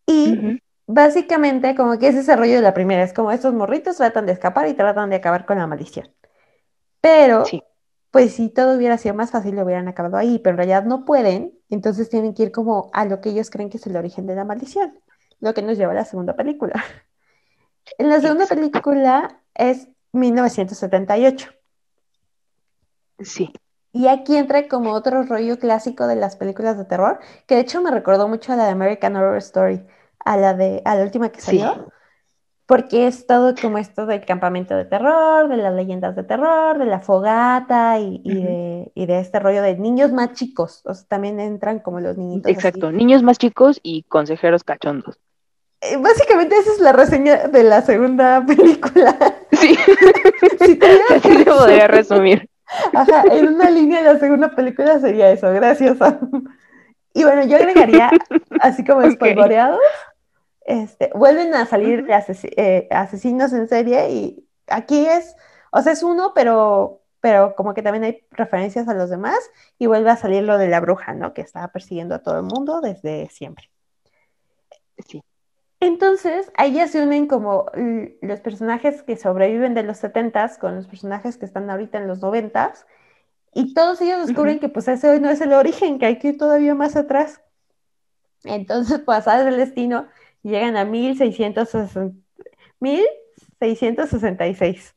Y 0.05 0.47
básicamente 0.87 1.75
como 1.75 1.97
que 1.99 2.07
ese 2.09 2.19
es 2.19 2.29
el 2.29 2.37
rollo 2.39 2.55
de 2.55 2.61
la 2.61 2.73
primera, 2.73 3.03
es 3.03 3.13
como 3.13 3.31
estos 3.31 3.53
morritos 3.53 3.97
tratan 3.97 4.25
de 4.25 4.33
escapar 4.33 4.67
y 4.67 4.73
tratan 4.73 5.09
de 5.09 5.15
acabar 5.17 5.45
con 5.45 5.57
la 5.57 5.67
maldición. 5.67 6.09
Pero, 7.01 7.45
Sí. 7.45 7.63
pues 8.11 8.33
si 8.35 8.49
todo 8.49 8.77
hubiera 8.77 8.97
sido 8.97 9.15
más 9.15 9.31
fácil, 9.31 9.55
lo 9.55 9.63
hubieran 9.65 9.87
acabado 9.89 10.17
ahí, 10.17 10.39
pero 10.39 10.51
en 10.53 10.57
realidad 10.57 10.85
no 10.85 11.05
pueden, 11.05 11.57
entonces 11.69 12.09
tienen 12.09 12.33
que 12.35 12.43
ir 12.43 12.51
como 12.51 12.91
a 12.93 13.05
lo 13.05 13.21
que 13.21 13.29
ellos 13.31 13.49
creen 13.51 13.69
que 13.69 13.77
es 13.77 13.87
el 13.87 13.97
origen 13.97 14.27
de 14.27 14.35
la 14.35 14.45
maldición, 14.45 14.99
lo 15.43 15.53
que 15.53 15.61
nos 15.61 15.77
lleva 15.77 15.91
a 15.91 15.95
la 15.95 16.05
segunda 16.05 16.35
película. 16.35 16.73
En 17.97 18.07
la 18.07 18.21
segunda 18.21 18.47
película 18.47 19.41
es 19.55 19.89
1978. 20.13 21.51
Sí. 23.19 23.51
Y 23.91 24.07
aquí 24.07 24.37
entra 24.37 24.69
como 24.69 24.93
otro 24.93 25.23
rollo 25.23 25.59
clásico 25.59 26.07
de 26.07 26.15
las 26.15 26.37
películas 26.37 26.77
de 26.77 26.85
terror, 26.85 27.19
que 27.45 27.55
de 27.55 27.61
hecho 27.61 27.81
me 27.81 27.91
recordó 27.91 28.29
mucho 28.29 28.53
a 28.53 28.55
la 28.55 28.65
de 28.65 28.71
American 28.71 29.17
Horror 29.17 29.35
Story, 29.37 29.85
a 30.23 30.37
la 30.37 30.53
de 30.53 30.81
a 30.85 30.95
la 30.95 31.03
última 31.03 31.29
que 31.29 31.41
Sí. 31.41 31.59
salió, 31.59 31.91
porque 32.65 33.05
es 33.05 33.27
todo 33.27 33.53
como 33.61 33.77
esto 33.77 34.05
del 34.05 34.25
campamento 34.25 34.75
de 34.77 34.85
terror, 34.85 35.49
de 35.49 35.57
las 35.57 35.73
leyendas 35.75 36.15
de 36.15 36.23
terror, 36.23 36.79
de 36.79 36.85
la 36.85 37.01
fogata 37.01 37.99
y, 37.99 38.19
de, 38.23 38.91
y 38.95 39.05
de 39.05 39.19
este 39.19 39.39
rollo 39.41 39.61
de 39.61 39.77
niños 39.77 40.13
más 40.13 40.31
chicos, 40.31 40.81
o 40.85 40.93
sea, 40.93 41.05
también 41.07 41.41
entran 41.41 41.79
como 41.79 41.99
los 41.99 42.17
niñitos 42.17 42.49
así. 42.49 42.55
Exacto. 42.55 42.91
Niños 42.93 43.21
más 43.23 43.37
chicos 43.37 43.81
y 43.83 44.03
consejeros 44.03 44.63
cachondos. 44.63 45.19
Eh, 45.83 45.97
Básicamente 45.97 46.57
esa 46.57 46.71
es 46.71 46.79
la 46.79 46.93
reseña 46.93 47.47
de 47.47 47.63
la 47.63 47.81
segunda 47.81 48.45
película. 48.47 49.15
Sí. 49.51 49.75
Si 50.65 50.79
Así 51.09 51.35
se 51.37 51.45
podría 51.45 51.87
resumir-. 51.87 52.49
Ajá, 52.93 53.23
en 53.31 53.49
una 53.49 53.69
línea 53.69 54.01
de 54.01 54.13
la 54.13 54.19
segunda 54.19 54.49
película 54.49 54.99
sería 54.99 55.31
eso, 55.31 55.51
gracias. 55.51 55.97
Y 57.15 57.23
bueno, 57.25 57.45
yo 57.45 57.57
agregaría, 57.57 58.09
así 58.59 58.83
como 58.83 59.03
espolvoreados, 59.03 59.79
este, 60.65 61.11
vuelven 61.13 61.53
a 61.53 61.67
salir 61.67 62.07
eh, 62.09 62.87
asesinos 62.89 63.53
en 63.53 63.67
serie 63.67 64.09
y 64.09 64.49
aquí 64.65 65.05
es, 65.05 65.35
o 65.71 65.83
sea, 65.83 65.93
es 65.93 66.01
uno, 66.01 66.31
pero 66.33 67.03
pero 67.23 67.55
como 67.55 67.73
que 67.73 67.81
también 67.81 68.03
hay 68.03 68.25
referencias 68.31 68.87
a 68.89 68.93
los 68.93 69.09
demás 69.09 69.37
y 69.77 69.85
vuelve 69.85 70.09
a 70.09 70.17
salir 70.17 70.43
lo 70.43 70.57
de 70.57 70.67
la 70.67 70.81
bruja, 70.81 71.13
¿no? 71.13 71.33
Que 71.33 71.41
estaba 71.41 71.69
persiguiendo 71.69 72.15
a 72.15 72.19
todo 72.19 72.37
el 72.37 72.43
mundo 72.43 72.81
desde 72.81 73.29
siempre. 73.29 73.72
Entonces, 75.83 76.49
ahí 76.55 76.73
ya 76.73 76.87
se 76.87 77.03
unen 77.03 77.27
como 77.27 77.65
los 78.21 78.39
personajes 78.39 79.03
que 79.03 79.17
sobreviven 79.17 79.73
de 79.73 79.83
los 79.83 80.01
70s 80.01 80.57
con 80.57 80.75
los 80.75 80.87
personajes 80.87 81.37
que 81.37 81.45
están 81.45 81.69
ahorita 81.69 81.97
en 81.97 82.07
los 82.07 82.21
90s 82.21 82.85
y 83.53 83.73
todos 83.73 83.99
ellos 83.99 84.25
descubren 84.25 84.59
que 84.59 84.69
pues 84.69 84.87
ese 84.87 85.19
no 85.19 85.29
es 85.29 85.41
el 85.41 85.51
origen, 85.51 85.99
que 85.99 86.05
hay 86.05 86.19
que 86.19 86.29
ir 86.29 86.37
todavía 86.37 86.73
más 86.73 86.95
atrás. 86.95 87.41
Entonces, 88.45 88.99
pues, 89.05 89.27
el 89.27 89.57
destino, 89.57 90.07
llegan 90.41 90.77
a 90.77 90.85
1660, 90.85 92.17
1666. 92.79 94.95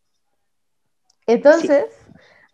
Entonces, 1.26 1.86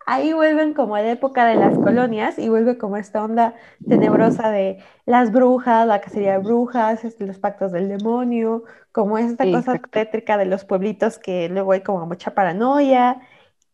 ahí 0.06 0.32
vuelven 0.32 0.75
como 0.75 0.97
a 0.97 1.02
la 1.02 1.11
época 1.11 1.47
de 1.47 1.56
las 1.56 1.78
colonias 1.78 2.38
y 2.38 2.49
vuelve 2.49 2.78
como 2.78 2.97
esta 2.97 3.23
onda 3.23 3.54
tenebrosa 3.88 4.50
de 4.50 4.82
las 5.06 5.32
brujas, 5.32 5.87
la 5.87 6.00
cacería 6.00 6.32
de 6.32 6.38
brujas, 6.38 7.04
este, 7.04 7.26
los 7.26 7.38
pactos 7.38 7.73
del 7.73 7.88
demonio, 7.88 8.64
como 8.92 9.18
esta 9.18 9.44
cosa 9.50 9.78
tétrica 9.90 10.37
de 10.37 10.47
los 10.47 10.64
pueblitos 10.64 11.18
que 11.18 11.49
luego 11.49 11.73
hay 11.73 11.80
como 11.82 12.06
mucha 12.06 12.35
paranoia. 12.35 13.21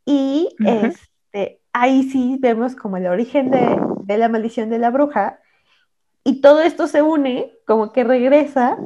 Y 0.05 0.55
este, 0.65 1.61
ahí 1.73 2.05
sí 2.05 2.39
vemos 2.41 2.75
como 2.75 2.97
el 2.97 3.07
origen 3.07 3.51
de, 3.51 3.79
de 4.05 4.19
la 4.19 4.29
maldición 4.29 4.71
de 4.71 4.79
la 4.79 4.91
bruja. 4.91 5.41
Y 6.25 6.41
todo 6.41 6.61
esto 6.61 6.87
se 6.87 7.03
une, 7.03 7.53
como 7.67 7.93
que 7.93 8.05
regresa 8.05 8.79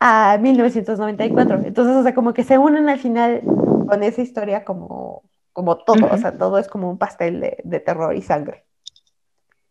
a 0.00 0.38
1994. 0.38 1.62
Entonces, 1.64 1.96
o 1.96 2.02
sea, 2.02 2.14
como 2.14 2.32
que 2.34 2.44
se 2.44 2.58
unen 2.58 2.88
al 2.88 2.98
final 2.98 3.42
con 3.86 4.02
esa 4.02 4.22
historia 4.22 4.64
como, 4.64 5.22
como 5.60 5.76
todo, 5.76 6.06
o 6.10 6.16
sea, 6.16 6.38
todo 6.38 6.56
es 6.56 6.68
como 6.68 6.88
un 6.88 6.96
pastel 6.96 7.38
de, 7.38 7.80
terror 7.80 8.16
y 8.16 8.22
sangre. 8.22 8.64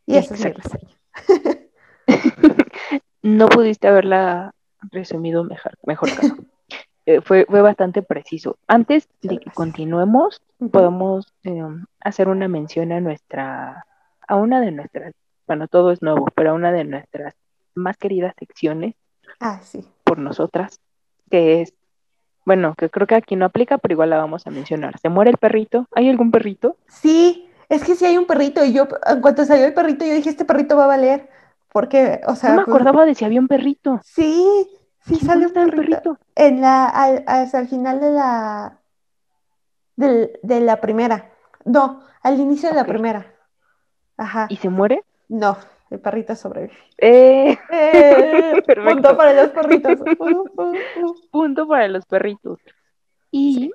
Y 0.05 0.17
eso 0.17 0.35
es 0.35 0.45
mi 0.45 0.51
reseña. 0.51 0.95
no 3.23 3.47
pudiste 3.47 3.87
haberla 3.87 4.53
resumido 4.91 5.43
mejor, 5.43 5.79
mejor 5.81 6.09
eh, 7.07 7.21
fue, 7.21 7.47
fue 7.49 7.63
bastante 7.63 8.03
preciso. 8.03 8.59
Antes 8.67 9.09
de 9.23 9.39
que 9.39 9.49
continuemos, 9.49 10.43
podemos 10.71 11.33
em, 11.41 11.87
hacer 12.01 12.27
una 12.27 12.47
mención 12.47 12.91
a 12.91 13.01
nuestra, 13.01 13.87
a 14.27 14.35
una 14.35 14.61
de 14.61 14.71
nuestras, 14.71 15.15
bueno, 15.47 15.67
todo 15.67 15.91
es 15.91 16.03
nuevo, 16.03 16.27
pero 16.35 16.51
a 16.51 16.53
una 16.53 16.71
de 16.71 16.83
nuestras 16.83 17.33
más 17.73 17.97
queridas 17.97 18.35
secciones 18.37 18.93
ah, 19.39 19.59
sí. 19.63 19.83
por 20.03 20.19
nosotras, 20.19 20.81
que 21.31 21.61
es 21.61 21.73
bueno, 22.45 22.75
que 22.75 22.89
creo 22.89 23.07
que 23.07 23.15
aquí 23.15 23.35
no 23.35 23.45
aplica, 23.45 23.77
pero 23.77 23.93
igual 23.93 24.09
la 24.09 24.17
vamos 24.17 24.47
a 24.47 24.51
mencionar. 24.51 24.97
¿Se 24.99 25.09
muere 25.09 25.31
el 25.31 25.37
perrito? 25.37 25.87
¿Hay 25.93 26.09
algún 26.09 26.31
perrito? 26.31 26.77
Sí, 26.87 27.49
es 27.69 27.83
que 27.83 27.95
sí 27.95 28.05
hay 28.05 28.17
un 28.17 28.25
perrito 28.25 28.63
y 28.65 28.73
yo, 28.73 28.87
en 29.05 29.21
cuanto 29.21 29.45
salió 29.45 29.65
el 29.65 29.73
perrito, 29.73 30.05
yo 30.05 30.13
dije, 30.13 30.29
este 30.29 30.45
perrito 30.45 30.75
va 30.75 30.85
a 30.85 30.87
valer. 30.87 31.29
Porque, 31.71 32.21
o 32.25 32.35
sea... 32.35 32.51
No 32.51 32.55
me 32.57 32.65
pues 32.65 32.75
acordaba 32.75 33.05
de 33.05 33.13
si 33.13 33.25
había 33.25 33.39
un 33.39 33.47
perrito. 33.47 34.01
Sí, 34.03 34.67
sí 35.01 35.15
sale 35.15 35.45
un 35.45 35.53
perrito. 35.53 36.17
En 36.35 36.61
la, 36.61 36.87
al, 36.87 37.23
hasta 37.27 37.59
el 37.59 37.67
final 37.67 37.99
de 38.01 38.11
la... 38.11 38.79
De, 39.95 40.59
la 40.61 40.81
primera. 40.81 41.29
No, 41.65 42.01
al 42.23 42.39
inicio 42.39 42.69
de 42.69 42.75
la 42.75 42.85
primera. 42.85 43.33
Ajá. 44.17 44.47
¿Y 44.49 44.55
se 44.55 44.69
muere? 44.69 45.03
No, 45.27 45.57
el 45.89 45.99
perrito 45.99 46.35
sobrevive. 46.35 46.73
Eh, 46.97 47.57
eh 47.71 48.61
punto 48.85 49.17
para 49.17 49.33
los 49.33 49.49
perritos. 49.49 49.99
punto 51.31 51.67
para 51.67 51.87
los 51.87 52.05
perritos. 52.05 52.59
Y 53.31 53.71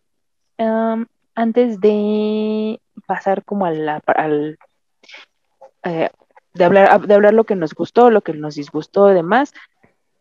antes 1.35 1.80
de 1.80 2.80
pasar 3.06 3.44
como 3.44 3.66
a 3.66 3.71
la, 3.73 4.00
al, 4.06 4.59
eh, 5.85 6.11
de, 6.54 6.64
hablar, 6.64 7.06
de 7.06 7.14
hablar 7.14 7.35
lo 7.35 7.44
que 7.44 7.56
nos 7.56 7.75
gustó, 7.75 8.11
lo 8.11 8.23
que 8.23 8.35
nos 8.35 8.54
disgustó 8.54 9.11
y 9.11 9.14
demás, 9.14 9.52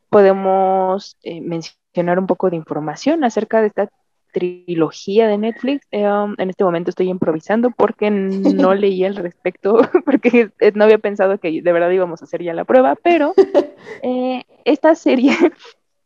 podemos 0.09 1.17
eh, 1.23 1.41
mencionar 1.41 2.19
un 2.19 2.27
poco 2.27 2.49
de 2.49 2.55
información 2.55 3.23
acerca 3.23 3.61
de 3.61 3.67
esta 3.67 3.89
trilogía 4.33 5.27
de 5.27 5.37
Netflix. 5.37 5.87
Um, 5.91 6.35
en 6.37 6.49
este 6.49 6.65
momento 6.65 6.89
estoy 6.89 7.09
improvisando 7.09 7.71
porque 7.71 8.11
no 8.11 8.73
leí 8.75 9.05
al 9.05 9.15
respecto, 9.15 9.77
porque 10.05 10.49
no 10.73 10.83
había 10.83 10.97
pensado 10.97 11.37
que 11.37 11.61
de 11.61 11.71
verdad 11.71 11.91
íbamos 11.91 12.21
a 12.21 12.25
hacer 12.25 12.43
ya 12.43 12.53
la 12.53 12.65
prueba, 12.65 12.95
pero 13.01 13.33
eh, 14.03 14.43
esta 14.65 14.95
serie... 14.95 15.37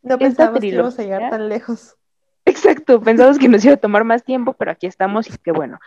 No 0.03 0.17
pensamos 0.17 0.59
que 0.59 0.67
íbamos 0.67 0.99
a 0.99 1.03
llegar 1.03 1.29
tan 1.31 1.49
lejos. 1.49 1.95
Exacto, 2.45 3.01
pensamos 3.01 3.37
que 3.37 3.49
nos 3.49 3.65
iba 3.65 3.73
a 3.73 3.77
tomar 3.77 4.05
más 4.05 4.23
tiempo, 4.23 4.53
pero 4.53 4.71
aquí 4.71 4.87
estamos 4.87 5.27
y 5.27 5.37
que 5.37 5.51
bueno. 5.51 5.79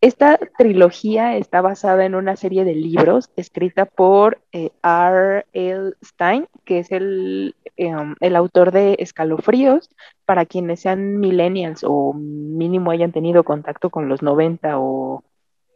Esta 0.00 0.36
trilogía 0.58 1.36
está 1.36 1.60
basada 1.60 2.04
en 2.04 2.16
una 2.16 2.34
serie 2.34 2.64
de 2.64 2.74
libros 2.74 3.30
escrita 3.36 3.84
por 3.84 4.40
eh, 4.50 4.70
R. 4.82 5.46
L. 5.52 5.92
Stein, 6.04 6.48
que 6.64 6.80
es 6.80 6.90
el, 6.90 7.54
em, 7.78 8.14
el 8.20 8.36
autor 8.36 8.72
de 8.72 8.96
Escalofríos, 8.98 9.88
para 10.26 10.44
quienes 10.44 10.80
sean 10.80 11.18
millennials 11.18 11.84
o 11.84 12.12
mínimo 12.12 12.90
hayan 12.90 13.12
tenido 13.12 13.44
contacto 13.44 13.88
con 13.88 14.08
los 14.08 14.22
90 14.22 14.78
o 14.78 15.22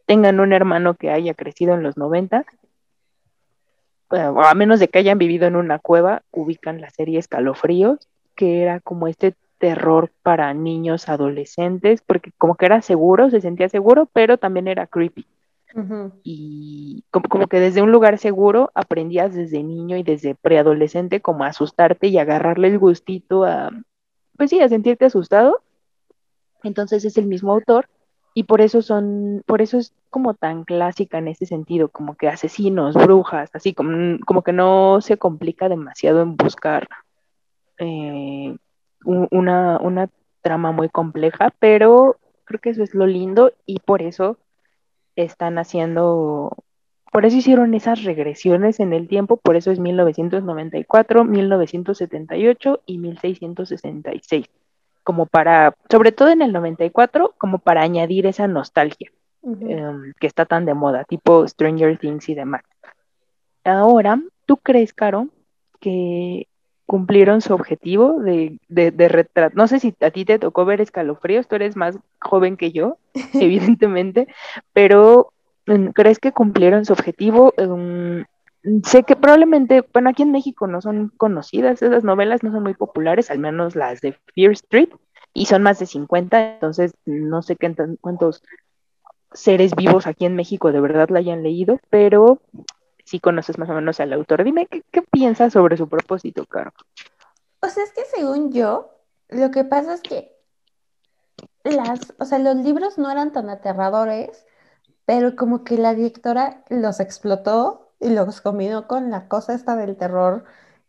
tengan 0.04 0.40
un 0.40 0.52
hermano 0.52 0.94
que 0.94 1.10
haya 1.10 1.32
crecido 1.34 1.74
en 1.74 1.82
los 1.82 1.96
90, 1.96 2.44
o 4.10 4.42
a 4.42 4.54
menos 4.54 4.78
de 4.80 4.88
que 4.88 4.98
hayan 4.98 5.16
vivido 5.16 5.46
en 5.46 5.56
una 5.56 5.78
cueva, 5.78 6.22
ubican 6.30 6.80
la 6.80 6.90
serie 6.90 7.18
Escalofríos, 7.18 8.08
que 8.34 8.62
era 8.62 8.80
como 8.80 9.08
este 9.08 9.34
terror 9.58 10.10
para 10.22 10.52
niños 10.54 11.08
adolescentes, 11.08 12.02
porque 12.02 12.32
como 12.36 12.56
que 12.56 12.66
era 12.66 12.82
seguro, 12.82 13.30
se 13.30 13.40
sentía 13.40 13.68
seguro, 13.68 14.08
pero 14.12 14.36
también 14.36 14.68
era 14.68 14.86
creepy. 14.86 15.24
Y 16.22 17.04
como, 17.10 17.46
que 17.46 17.60
desde 17.60 17.82
un 17.82 17.92
lugar 17.92 18.18
seguro 18.18 18.70
aprendías 18.74 19.34
desde 19.34 19.62
niño 19.62 19.96
y 19.96 20.02
desde 20.02 20.34
preadolescente 20.34 21.20
como 21.20 21.44
asustarte 21.44 22.08
y 22.08 22.18
agarrarle 22.18 22.68
el 22.68 22.78
gustito 22.78 23.44
a, 23.44 23.70
pues 24.36 24.50
sí, 24.50 24.60
a 24.60 24.68
sentirte 24.68 25.06
asustado. 25.06 25.62
Entonces 26.62 27.04
es 27.04 27.16
el 27.16 27.26
mismo 27.26 27.52
autor 27.52 27.88
y 28.34 28.44
por 28.44 28.60
eso 28.60 28.82
son, 28.82 29.42
por 29.46 29.62
eso 29.62 29.78
es 29.78 29.92
como 30.10 30.34
tan 30.34 30.64
clásica 30.64 31.18
en 31.18 31.28
ese 31.28 31.46
sentido, 31.46 31.88
como 31.88 32.16
que 32.16 32.28
asesinos, 32.28 32.94
brujas, 32.94 33.50
así 33.54 33.74
como, 33.74 34.18
como 34.26 34.42
que 34.42 34.52
no 34.52 35.00
se 35.00 35.16
complica 35.16 35.68
demasiado 35.68 36.22
en 36.22 36.36
buscar 36.36 36.88
eh, 37.78 38.56
una, 39.04 39.78
una 39.78 40.08
trama 40.40 40.72
muy 40.72 40.88
compleja, 40.88 41.52
pero 41.58 42.16
creo 42.44 42.60
que 42.60 42.70
eso 42.70 42.82
es 42.82 42.94
lo 42.94 43.06
lindo 43.06 43.52
y 43.66 43.80
por 43.80 44.02
eso 44.02 44.38
están 45.16 45.58
haciendo, 45.58 46.56
por 47.10 47.26
eso 47.26 47.36
hicieron 47.36 47.74
esas 47.74 48.04
regresiones 48.04 48.80
en 48.80 48.92
el 48.92 49.08
tiempo, 49.08 49.36
por 49.36 49.56
eso 49.56 49.70
es 49.70 49.78
1994, 49.78 51.24
1978 51.24 52.80
y 52.86 52.98
1666, 52.98 54.46
como 55.02 55.26
para, 55.26 55.74
sobre 55.90 56.12
todo 56.12 56.28
en 56.30 56.42
el 56.42 56.52
94, 56.52 57.34
como 57.38 57.58
para 57.58 57.82
añadir 57.82 58.26
esa 58.26 58.48
nostalgia 58.48 59.10
em, 59.42 60.12
que 60.18 60.26
está 60.26 60.46
tan 60.46 60.64
de 60.64 60.74
moda, 60.74 61.04
tipo 61.04 61.46
Stranger 61.46 61.98
Things 61.98 62.28
y 62.28 62.34
demás. 62.34 62.62
Ahora, 63.64 64.20
¿tú 64.46 64.56
crees, 64.56 64.92
Caro, 64.92 65.28
que 65.80 66.48
cumplieron 66.86 67.40
su 67.40 67.54
objetivo 67.54 68.20
de, 68.20 68.58
de, 68.68 69.08
retrato. 69.08 69.56
No 69.56 69.66
sé 69.66 69.80
si 69.80 69.94
a 70.00 70.10
ti 70.10 70.24
te 70.24 70.38
tocó 70.38 70.64
ver 70.64 70.80
escalofríos, 70.80 71.48
tú 71.48 71.56
eres 71.56 71.76
más 71.76 71.98
joven 72.20 72.56
que 72.56 72.72
yo, 72.72 72.98
evidentemente, 73.34 74.28
pero 74.72 75.32
mm, 75.66 75.88
¿crees 75.88 76.18
que 76.18 76.32
cumplieron 76.32 76.84
su 76.84 76.92
objetivo? 76.92 77.54
Mm, 77.56 78.22
sé 78.84 79.04
que 79.04 79.16
probablemente, 79.16 79.84
bueno, 79.92 80.10
aquí 80.10 80.22
en 80.22 80.32
México 80.32 80.66
no 80.66 80.80
son 80.80 81.12
conocidas 81.16 81.82
esas 81.82 82.04
novelas, 82.04 82.42
no 82.42 82.52
son 82.52 82.62
muy 82.62 82.74
populares, 82.74 83.30
al 83.30 83.38
menos 83.38 83.74
las 83.74 84.00
de 84.00 84.16
Fear 84.34 84.52
Street, 84.52 84.90
y 85.34 85.46
son 85.46 85.62
más 85.62 85.78
de 85.78 85.86
50, 85.86 86.54
entonces 86.54 86.94
no 87.06 87.42
sé 87.42 87.56
qué, 87.56 87.74
cuántos 88.00 88.42
seres 89.32 89.74
vivos 89.74 90.06
aquí 90.06 90.26
en 90.26 90.36
México 90.36 90.72
de 90.72 90.80
verdad 90.80 91.08
la 91.08 91.20
hayan 91.20 91.42
leído, 91.42 91.80
pero 91.90 92.40
si 93.12 93.20
conoces 93.20 93.58
más 93.58 93.68
o 93.68 93.74
menos 93.74 94.00
al 94.00 94.14
autor. 94.14 94.42
Dime, 94.42 94.66
¿qué, 94.66 95.02
piensas 95.02 95.52
sobre 95.52 95.76
su 95.76 95.86
propósito, 95.86 96.46
Caro? 96.46 96.72
O 97.60 97.68
sea, 97.68 97.84
es 97.84 97.92
que 97.92 98.06
según 98.06 98.52
yo, 98.52 98.90
lo 99.28 99.50
que 99.50 99.64
pasa 99.64 99.92
es 99.92 100.00
que 100.00 100.34
las, 101.62 102.14
o 102.18 102.24
sea, 102.24 102.38
los 102.38 102.56
libros 102.56 102.96
no 102.96 103.10
eran 103.10 103.30
tan 103.30 103.50
aterradores, 103.50 104.46
pero 105.04 105.36
como 105.36 105.62
que 105.62 105.76
la 105.76 105.94
directora 105.94 106.64
los 106.70 107.00
explotó 107.00 107.92
y 108.00 108.08
los 108.08 108.40
combinó 108.40 108.88
con 108.88 109.10
la 109.10 109.28
cosa 109.28 109.52
esta 109.52 109.76
del 109.76 109.96
terror 109.98 110.44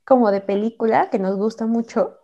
como 0.06 0.32
de 0.32 0.39
película 0.39 1.10
que 1.10 1.20
nos 1.20 1.36
gusta 1.36 1.65
mucho. 1.65 2.20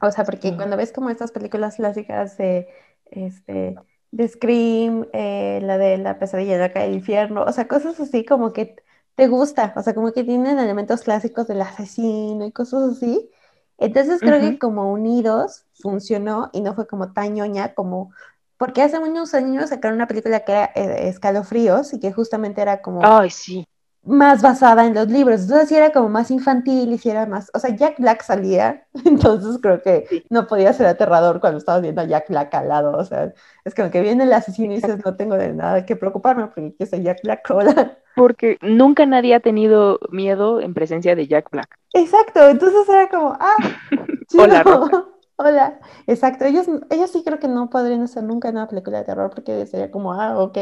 O 0.00 0.10
sea, 0.10 0.24
porque 0.24 0.56
cuando 0.56 0.78
ves 0.78 0.92
como 0.92 1.10
estas 1.10 1.30
películas 1.30 1.76
clásicas 1.76 2.38
de 2.38 2.68
este 3.04 3.76
de 4.12 4.28
Scream, 4.28 5.08
eh, 5.12 5.60
la 5.62 5.76
de 5.76 5.98
la 5.98 6.18
pesadilla 6.18 6.54
de 6.54 6.60
la 6.60 6.72
calle 6.72 6.86
del 6.86 6.94
infierno, 6.94 7.42
o 7.42 7.52
sea, 7.52 7.68
cosas 7.68 8.00
así 8.00 8.24
como 8.24 8.52
que 8.54 8.76
te 9.14 9.28
gusta, 9.28 9.72
o 9.76 9.82
sea, 9.82 9.94
como 9.94 10.12
que 10.12 10.24
tienen 10.24 10.58
elementos 10.58 11.02
clásicos 11.02 11.46
del 11.46 11.62
asesino 11.62 12.44
y 12.46 12.52
cosas 12.52 12.96
así. 12.96 13.30
Entonces 13.78 14.20
creo 14.20 14.40
que 14.40 14.58
como 14.58 14.92
unidos 14.92 15.64
funcionó 15.74 16.50
y 16.52 16.60
no 16.60 16.74
fue 16.74 16.86
como 16.86 17.12
tan 17.12 17.34
ñoña 17.34 17.74
como 17.74 18.12
Porque 18.56 18.82
hace 18.82 18.98
unos 18.98 19.34
años 19.34 19.70
sacaron 19.70 19.96
una 19.96 20.06
película 20.06 20.44
que 20.44 20.52
era 20.52 20.70
eh, 20.74 21.08
Escalofríos 21.08 21.92
y 21.92 22.00
que 22.00 22.12
justamente 22.12 22.62
era 22.62 22.82
como 22.82 23.00
Ay, 23.02 23.30
sí. 23.30 23.66
Más 24.06 24.42
basada 24.42 24.86
en 24.86 24.94
los 24.94 25.08
libros. 25.08 25.42
Entonces 25.42 25.68
sí 25.68 25.76
era 25.76 25.92
como 25.92 26.08
más 26.08 26.30
infantil 26.30 26.92
y 26.92 26.98
sí 26.98 27.10
era 27.10 27.26
más. 27.26 27.50
O 27.54 27.58
sea, 27.58 27.74
Jack 27.74 27.98
Black 27.98 28.22
salía, 28.22 28.86
entonces 29.04 29.58
creo 29.62 29.82
que 29.82 30.06
Sí. 30.08 30.24
no 30.30 30.46
podía 30.46 30.72
ser 30.72 30.86
aterrador 30.86 31.40
cuando 31.40 31.58
estabas 31.58 31.82
viendo 31.82 32.00
a 32.02 32.04
Jack 32.04 32.28
Black 32.28 32.54
al 32.54 32.68
lado. 32.68 32.96
O 32.96 33.04
sea, 33.04 33.32
es 33.64 33.74
como 33.74 33.90
que 33.90 34.00
viene 34.00 34.24
el 34.24 34.32
asesino 34.32 34.72
y 34.72 34.76
dices, 34.76 35.04
no 35.04 35.16
tengo 35.16 35.36
de 35.36 35.52
nada 35.52 35.86
que 35.86 35.96
preocuparme 35.96 36.46
porque 36.46 36.74
yo 36.78 36.86
soy 36.86 37.02
Jack 37.02 37.20
Black. 37.22 37.46
Hola. 37.50 37.98
Porque 38.14 38.58
nunca 38.62 39.06
nadie 39.06 39.34
ha 39.34 39.40
tenido 39.40 39.98
miedo 40.10 40.60
en 40.60 40.72
presencia 40.74 41.16
de 41.16 41.26
Jack 41.26 41.50
Black. 41.50 41.78
Exacto, 41.92 42.48
entonces 42.48 42.88
era 42.88 43.08
como, 43.08 43.36
ah, 43.40 43.56
Hola. 44.38 44.64
Hola, 45.36 45.80
exacto. 46.06 46.44
Ellos, 46.44 46.66
ellos 46.90 47.10
sí 47.10 47.22
creo 47.24 47.40
que 47.40 47.48
no 47.48 47.68
podrían 47.68 48.02
hacer 48.02 48.22
nunca 48.22 48.50
una 48.50 48.68
película 48.68 48.98
de 48.98 49.04
terror 49.04 49.30
porque 49.30 49.66
sería 49.66 49.90
como, 49.90 50.12
ah, 50.12 50.38
ok, 50.38 50.58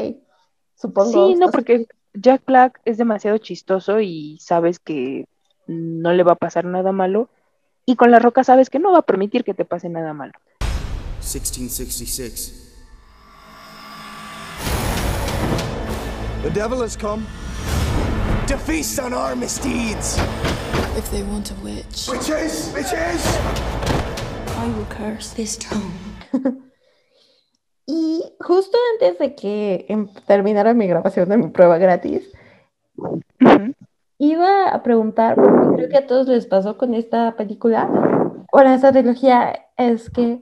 supongo. 0.74 1.10
Sí, 1.28 1.34
no, 1.34 1.50
porque. 1.50 1.86
Jack 2.14 2.42
Black 2.46 2.80
es 2.84 2.98
demasiado 2.98 3.38
chistoso 3.38 4.00
y 4.00 4.38
sabes 4.40 4.78
que 4.78 5.26
no 5.66 6.12
le 6.12 6.22
va 6.22 6.32
a 6.32 6.36
pasar 6.36 6.64
nada 6.64 6.92
malo. 6.92 7.30
Y 7.86 7.96
con 7.96 8.10
la 8.10 8.18
roca 8.18 8.44
sabes 8.44 8.70
que 8.70 8.78
no 8.78 8.92
va 8.92 8.98
a 8.98 9.06
permitir 9.06 9.44
que 9.44 9.54
te 9.54 9.64
pase 9.64 9.88
nada 9.88 10.12
malo. 10.12 10.32
1666. 11.20 12.68
The 16.42 16.50
devil 16.50 16.82
has 16.82 16.96
come 16.96 17.24
to 18.46 18.58
feast 18.58 18.98
on 18.98 19.14
our 19.14 19.34
misdeeds. 19.34 20.18
If 20.96 21.10
they 21.10 21.22
want 21.22 21.50
a 21.50 21.54
witch, 21.62 22.08
Witches! 22.08 22.72
Witches! 22.74 23.38
I 24.58 24.66
will 24.76 24.86
curse 24.90 25.32
this 25.34 25.56
town. 25.56 25.92
Y 27.86 28.22
justo 28.40 28.78
antes 28.94 29.18
de 29.18 29.34
que 29.34 29.86
em- 29.88 30.08
terminara 30.26 30.74
mi 30.74 30.86
grabación 30.86 31.28
de 31.28 31.36
mi 31.36 31.48
prueba 31.48 31.78
gratis, 31.78 32.30
iba 34.18 34.68
a 34.68 34.82
preguntar, 34.82 35.34
porque 35.34 35.76
creo 35.76 35.88
que 35.88 35.96
a 35.96 36.06
todos 36.06 36.28
les 36.28 36.46
pasó 36.46 36.78
con 36.78 36.94
esta 36.94 37.34
película, 37.36 37.88
bueno, 38.52 38.70
esta 38.72 38.92
trilogía, 38.92 39.66
es 39.76 40.10
que 40.10 40.40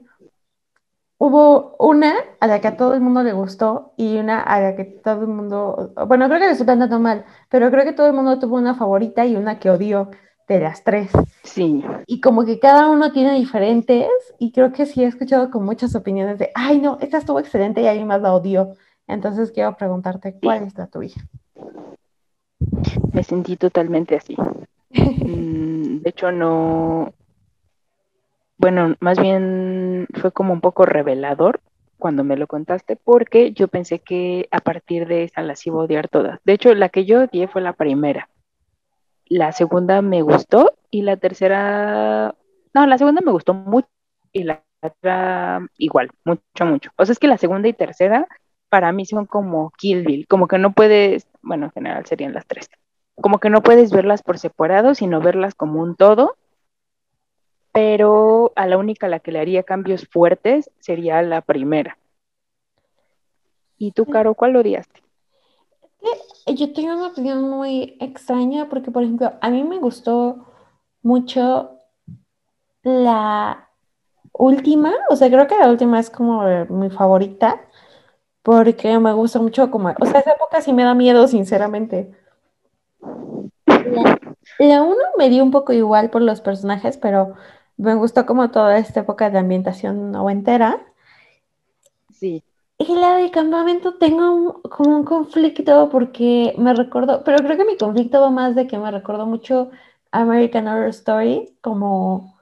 hubo 1.17 1.75
una 1.79 2.13
a 2.39 2.47
la 2.47 2.61
que 2.61 2.67
a 2.67 2.77
todo 2.77 2.93
el 2.93 3.01
mundo 3.01 3.23
le 3.23 3.33
gustó 3.33 3.93
y 3.97 4.17
una 4.17 4.41
a 4.41 4.59
la 4.59 4.75
que 4.75 4.85
todo 4.85 5.21
el 5.21 5.27
mundo, 5.27 5.93
bueno, 6.07 6.27
creo 6.27 6.39
que 6.39 6.45
le 6.45 6.51
estoy 6.51 6.67
dando 6.67 6.99
mal, 6.99 7.25
pero 7.49 7.69
creo 7.71 7.85
que 7.85 7.93
todo 7.93 8.07
el 8.07 8.13
mundo 8.13 8.39
tuvo 8.39 8.57
una 8.57 8.75
favorita 8.75 9.25
y 9.25 9.35
una 9.35 9.59
que 9.59 9.69
odió 9.69 10.09
de 10.47 10.59
las 10.59 10.83
tres. 10.83 11.11
Sí, 11.43 11.83
Y 12.07 12.21
como 12.21 12.45
que 12.45 12.59
cada 12.59 12.89
uno 12.89 13.11
tiene 13.11 13.35
diferentes, 13.35 14.07
y 14.39 14.51
creo 14.51 14.71
que 14.71 14.85
sí 14.85 15.03
he 15.03 15.07
escuchado 15.07 15.49
con 15.49 15.65
muchas 15.65 15.95
opiniones 15.95 16.39
de, 16.39 16.51
ay 16.55 16.79
no, 16.79 16.97
esta 17.01 17.17
estuvo 17.17 17.39
excelente 17.39 17.81
y 17.81 17.87
alguien 17.87 18.07
más 18.07 18.21
la 18.21 18.33
odió. 18.33 18.73
Entonces 19.07 19.51
quiero 19.51 19.75
preguntarte, 19.77 20.37
¿cuál 20.41 20.63
es 20.63 20.77
la 20.77 20.87
tuya? 20.87 21.21
me 23.13 23.23
sentí 23.23 23.55
totalmente 23.57 24.15
así. 24.15 24.35
Mm, 25.23 26.01
De 26.01 26.09
hecho, 26.09 26.31
no. 26.31 27.13
Bueno, 28.57 28.95
más 28.99 29.19
bien 29.19 30.07
fue 30.19 30.31
como 30.31 30.51
un 30.51 30.61
poco 30.61 30.85
revelador 30.85 31.61
cuando 31.97 32.23
me 32.23 32.35
lo 32.35 32.47
contaste, 32.47 32.95
porque 32.95 33.53
yo 33.53 33.67
pensé 33.67 33.99
que 33.99 34.47
a 34.51 34.59
partir 34.59 35.07
de 35.07 35.23
esa 35.23 35.43
las 35.43 35.65
iba 35.67 35.79
a 35.79 35.85
odiar 35.85 36.09
todas. 36.09 36.39
De 36.43 36.53
hecho, 36.53 36.73
la 36.73 36.89
que 36.89 37.05
yo 37.05 37.23
odié 37.23 37.47
fue 37.47 37.61
la 37.61 37.73
primera. 37.73 38.27
La 39.31 39.53
segunda 39.53 40.01
me 40.01 40.21
gustó 40.21 40.73
y 40.89 41.03
la 41.03 41.15
tercera. 41.15 42.35
No, 42.73 42.85
la 42.85 42.97
segunda 42.97 43.21
me 43.23 43.31
gustó 43.31 43.53
mucho 43.53 43.87
y 44.33 44.43
la 44.43 44.63
otra 44.81 45.65
igual, 45.77 46.09
mucho, 46.25 46.65
mucho. 46.65 46.91
O 46.97 47.05
sea, 47.05 47.13
es 47.13 47.19
que 47.19 47.27
la 47.27 47.37
segunda 47.37 47.69
y 47.69 47.73
tercera 47.73 48.27
para 48.67 48.91
mí 48.91 49.05
son 49.05 49.25
como 49.25 49.71
Kill 49.77 50.03
Bill, 50.03 50.27
como 50.27 50.47
que 50.47 50.57
no 50.57 50.73
puedes, 50.73 51.27
bueno, 51.41 51.67
en 51.67 51.71
general 51.71 52.05
serían 52.05 52.33
las 52.33 52.45
tres 52.45 52.69
como 53.21 53.39
que 53.39 53.49
no 53.49 53.61
puedes 53.61 53.91
verlas 53.91 54.23
por 54.23 54.37
separado, 54.37 54.95
sino 54.95 55.21
verlas 55.21 55.55
como 55.55 55.81
un 55.81 55.95
todo, 55.95 56.35
pero 57.71 58.51
a 58.55 58.67
la 58.67 58.77
única 58.77 59.05
a 59.05 59.09
la 59.09 59.19
que 59.19 59.31
le 59.31 59.39
haría 59.39 59.63
cambios 59.63 60.07
fuertes 60.09 60.69
sería 60.79 61.21
la 61.21 61.41
primera. 61.41 61.97
¿Y 63.77 63.91
tú, 63.91 64.05
Caro, 64.05 64.33
cuál 64.33 64.55
odiaste? 64.55 65.01
Yo 66.45 66.73
tengo 66.73 66.93
una 66.93 67.07
opinión 67.07 67.49
muy 67.49 67.97
extraña 67.99 68.69
porque, 68.69 68.91
por 68.91 69.03
ejemplo, 69.03 69.33
a 69.41 69.49
mí 69.49 69.63
me 69.63 69.79
gustó 69.79 70.45
mucho 71.03 71.71
la 72.83 73.69
última, 74.33 74.93
o 75.09 75.15
sea, 75.15 75.29
creo 75.29 75.47
que 75.47 75.57
la 75.57 75.69
última 75.69 75.99
es 75.99 76.09
como 76.09 76.47
eh, 76.47 76.65
mi 76.69 76.89
favorita 76.89 77.61
porque 78.43 78.99
me 78.99 79.13
gusta 79.13 79.39
mucho 79.39 79.71
como, 79.71 79.89
o 79.99 80.05
sea, 80.05 80.21
esa 80.21 80.33
época 80.33 80.61
sí 80.61 80.73
me 80.73 80.83
da 80.83 80.95
miedo, 80.95 81.27
sinceramente. 81.27 82.11
La, 83.65 84.17
la 84.59 84.81
uno 84.83 84.97
me 85.17 85.29
dio 85.29 85.43
un 85.43 85.51
poco 85.51 85.73
igual 85.73 86.09
por 86.09 86.21
los 86.21 86.41
personajes, 86.41 86.97
pero 86.97 87.35
me 87.77 87.95
gustó 87.95 88.25
como 88.25 88.49
toda 88.51 88.77
esta 88.77 89.01
época 89.01 89.29
de 89.29 89.39
ambientación 89.39 90.11
noventera. 90.11 90.81
Sí, 92.11 92.43
Y 92.87 92.95
la 92.95 93.15
del 93.17 93.31
campamento 93.31 93.95
tengo 93.97 94.33
un- 94.33 94.61
como 94.63 94.97
un 94.97 95.05
conflicto 95.05 95.89
porque 95.89 96.53
me 96.57 96.73
recordó, 96.73 97.23
pero 97.23 97.37
creo 97.43 97.57
que 97.57 97.65
mi 97.65 97.77
conflicto 97.77 98.19
va 98.21 98.29
más 98.31 98.55
de 98.55 98.65
que 98.67 98.77
me 98.79 98.89
recordó 98.91 99.25
mucho 99.27 99.69
American 100.11 100.67
Horror 100.67 100.89
Story, 100.89 101.57
como 101.61 102.39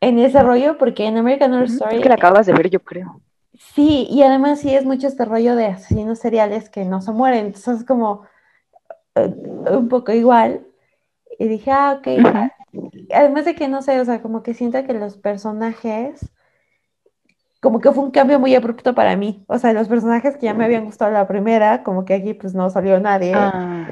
en 0.00 0.18
ese 0.18 0.42
rollo, 0.42 0.78
porque 0.78 1.06
en 1.06 1.18
American 1.18 1.52
Horror 1.54 1.64
Story, 1.66 1.96
es 1.96 2.02
que 2.02 2.08
la 2.08 2.14
acabas 2.16 2.46
de 2.46 2.52
ver, 2.52 2.68
yo 2.70 2.80
creo. 2.80 3.20
sí, 3.74 4.06
y 4.10 4.22
además 4.22 4.60
sí 4.60 4.74
es 4.74 4.84
mucho 4.84 5.06
este 5.08 5.24
rollo 5.24 5.56
de 5.56 5.66
asesinos 5.66 6.18
seriales 6.18 6.70
que 6.70 6.84
no 6.84 7.00
se 7.00 7.12
mueren, 7.12 7.46
entonces 7.46 7.80
es 7.80 7.84
como 7.86 8.22
eh, 9.16 9.34
un 9.72 9.88
poco 9.88 10.12
igual. 10.12 10.66
Y 11.38 11.48
dije, 11.48 11.70
ah, 11.72 11.96
ok. 12.00 12.08
Además 13.12 13.44
de 13.46 13.54
que 13.54 13.68
no 13.68 13.82
sé, 13.82 14.00
o 14.00 14.04
sea, 14.04 14.22
como 14.22 14.42
que 14.42 14.54
siento 14.54 14.84
que 14.86 14.94
los 14.94 15.16
personajes, 15.18 16.30
como 17.64 17.80
que 17.80 17.90
fue 17.92 18.04
un 18.04 18.10
cambio 18.10 18.38
muy 18.38 18.54
abrupto 18.54 18.94
para 18.94 19.16
mí. 19.16 19.42
O 19.48 19.58
sea, 19.58 19.72
los 19.72 19.88
personajes 19.88 20.36
que 20.36 20.44
ya 20.44 20.52
me 20.54 20.66
habían 20.66 20.84
gustado 20.84 21.10
la 21.10 21.26
primera, 21.26 21.82
como 21.82 22.04
que 22.04 22.12
aquí 22.12 22.34
pues 22.34 22.54
no 22.54 22.68
salió 22.68 23.00
nadie. 23.00 23.32
Ah, 23.34 23.86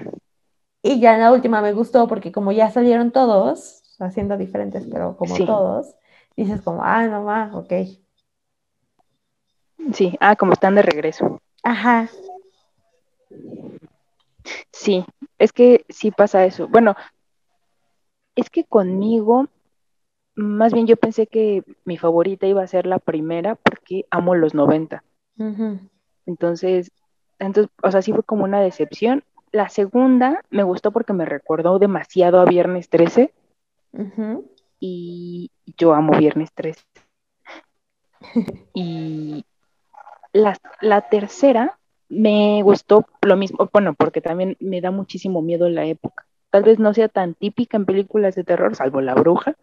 Y 0.83 1.01
ya 1.01 1.15
en 1.15 1.21
la 1.21 1.33
última 1.33 1.63
me 1.63 1.73
gustó 1.73 2.07
porque 2.07 2.33
como 2.33 2.53
ya 2.53 2.71
salieron 2.71 3.13
todos, 3.13 3.83
o 3.93 3.95
sea, 3.97 4.11
siendo 4.11 4.37
diferentes, 4.37 4.87
pero 4.93 5.17
como 5.17 5.35
Sí. 5.35 5.47
todos, 5.47 5.95
dices 6.37 6.61
como, 6.61 6.85
ah, 6.85 7.07
no 7.07 7.23
más, 7.23 7.55
ok. 7.55 7.73
sí, 9.95 10.17
ah, 10.21 10.37
como 10.37 10.53
están 10.53 10.75
de 10.75 10.83
regreso. 10.83 11.41
Ajá. 11.63 12.11
Sí, 14.71 15.05
es 15.39 15.53
que 15.53 15.87
sí 15.89 16.11
pasa 16.11 16.45
eso. 16.45 16.69
Bueno, 16.69 16.95
es 18.37 18.51
que 18.51 18.65
conmigo, 18.65 19.47
más 20.35 20.73
bien 20.73 20.87
yo 20.87 20.97
pensé 20.97 21.27
que 21.27 21.65
mi 21.85 21.97
favorita 21.99 22.47
iba 22.47 22.63
a 22.63 22.67
ser 22.67 22.87
la 22.87 22.99
primera 22.99 23.55
porque 23.57 24.07
amo 24.11 24.35
los 24.35 24.55
90. 24.55 25.05
ujú, 25.39 25.79
Entonces, 26.27 26.91
entonces, 27.39 27.73
o 27.83 27.91
sea, 27.93 28.03
sí 28.03 28.13
fue 28.13 28.23
como 28.25 28.45
una 28.45 28.61
decepción. 28.61 29.23
La 29.53 29.69
segunda 29.69 30.43
me 30.51 30.63
gustó 30.65 30.91
porque 30.91 31.13
me 31.13 31.25
recordó 31.27 31.79
demasiado 31.79 32.41
a 32.41 32.45
Viernes 32.45 32.89
13 32.89 33.33
ujú. 33.93 34.45
y 34.81 35.51
yo 35.79 35.95
amo 35.95 36.13
Viernes 36.19 36.53
13. 36.53 36.83
Y 38.75 39.45
la, 40.33 40.57
la 40.81 41.03
tercera 41.09 41.79
me 42.09 42.63
gustó 42.63 43.07
lo 43.23 43.37
mismo, 43.37 43.69
bueno, 43.73 43.95
porque 43.95 44.21
también 44.21 44.57
me 44.61 44.81
da 44.81 44.91
muchísimo 44.91 45.43
miedo 45.43 45.69
la 45.69 45.87
época. 45.87 46.27
Tal 46.51 46.65
vez 46.65 46.79
no 46.79 46.95
sea 46.95 47.09
tan 47.09 47.35
típica 47.35 47.77
en 47.77 47.87
películas 47.87 48.35
de 48.35 48.45
terror, 48.45 48.77
salvo 48.77 49.01
La 49.01 49.15
Bruja, 49.15 49.57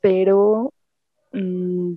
Pero 0.00 0.72
mm, 1.32 1.94